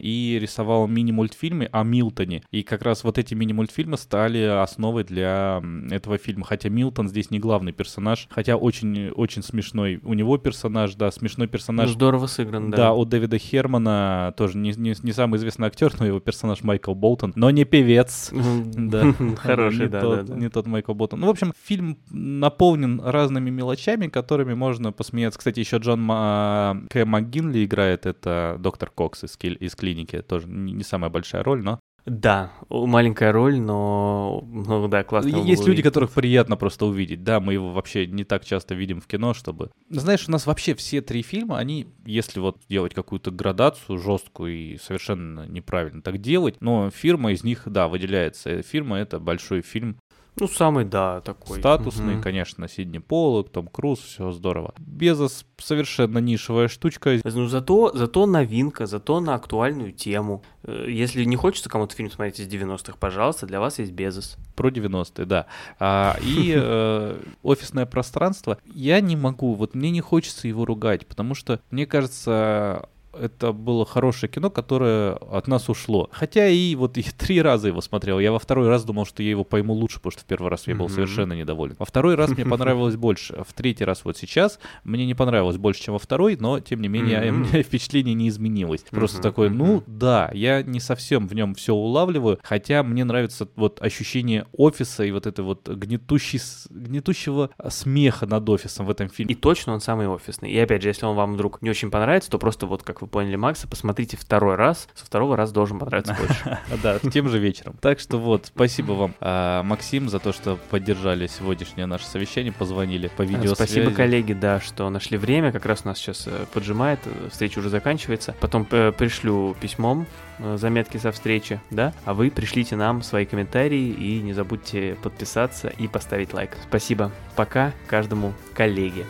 [0.00, 2.42] и рисовал мини-мультфильмы о Милтоне.
[2.50, 6.44] И как раз вот эти мини-мультфильмы стали основой для этого фильма.
[6.44, 10.00] Хотя Милтон здесь не главный персонаж, хотя очень, очень смешной.
[10.02, 11.88] У него персонаж, да, смешной персонаж.
[11.88, 12.76] Ну, здорово сыгран, да.
[12.76, 16.94] Да, у Дэвида Хермана тоже не, не, не самый известный актер, но его персонаж Майкл
[16.94, 18.32] Болтон, но не певец.
[18.32, 20.34] Да, хороший, да, да.
[20.34, 21.20] Не тот Майкл Болтон.
[21.20, 25.38] Ну, в общем, фильм наполнен разными мелочами, которыми можно посмеяться.
[25.38, 27.04] Кстати, еще Джон К.
[27.04, 32.52] МакГинли играет, это доктор Кокс из, из клиники, тоже не самая большая роль, но да,
[32.68, 35.36] маленькая роль, но, ну да, классно.
[35.36, 37.22] Есть люди, которых приятно просто увидеть.
[37.22, 39.70] Да, мы его вообще не так часто видим в кино, чтобы...
[39.88, 44.76] Знаешь, у нас вообще все три фильма, они, если вот делать какую-то градацию жесткую и
[44.78, 48.62] совершенно неправильно так делать, но фирма из них, да, выделяется.
[48.62, 49.98] Фирма— это большой фильм
[50.40, 51.58] Ну, самый, да, такой.
[51.58, 52.22] Статусный, Мгм.
[52.22, 54.74] конечно, Сидни Поллок, Том Круз, все здорово.
[54.78, 57.18] Безос совершенно нишевая штучка.
[57.24, 60.42] Ну, зато, зато новинка, зато на актуальную тему.
[60.64, 64.36] Э, Если не хочется кому-то фильм смотреть из 90-х, пожалуйста, для вас есть Безос.
[64.54, 65.46] Про 90-е, да.
[65.78, 68.58] А, и э, офисное пространство.
[68.64, 73.84] Я не могу, вот мне не хочется его ругать, потому что, мне кажется, это было
[73.84, 76.08] хорошее кино, которое от нас ушло.
[76.12, 78.18] Хотя и вот я три раза его смотрел.
[78.18, 80.66] Я во второй раз думал, что я его пойму лучше, потому что в первый раз
[80.66, 81.76] я был совершенно недоволен.
[81.78, 83.42] Во второй раз мне понравилось больше.
[83.46, 86.88] В третий раз вот сейчас мне не понравилось больше, чем во второй, но тем не
[86.88, 88.84] менее у меня впечатление не изменилось.
[88.90, 93.80] Просто такой, ну да, я не совсем в нем все улавливаю, хотя мне нравится вот
[93.82, 96.40] ощущение офиса и вот это вот гнетущий,
[96.70, 99.34] гнетущего смеха над офисом в этом И фильме.
[99.34, 100.50] точно он самый офисный.
[100.50, 103.08] И опять же, если он вам вдруг не очень понравится, то просто вот, как вы
[103.08, 104.88] поняли Макса, посмотрите второй раз.
[104.94, 106.58] Со второго раза должен понравиться больше.
[106.82, 107.76] Да, тем же вечером.
[107.80, 113.08] Так что вот, спасибо вам, а, Максим, за то, что поддержали сегодняшнее наше совещание, позвонили
[113.08, 113.54] по видеосвязи.
[113.54, 115.52] Спасибо, коллеги, да, что нашли время.
[115.52, 118.34] Как раз нас сейчас э, поджимает, э, встреча уже заканчивается.
[118.40, 120.06] Потом э, пришлю письмом
[120.38, 121.92] э, заметки со встречи, да?
[122.04, 126.56] А вы пришлите нам свои комментарии и не забудьте подписаться и поставить лайк.
[126.68, 127.10] Спасибо.
[127.36, 129.04] Пока каждому коллеге.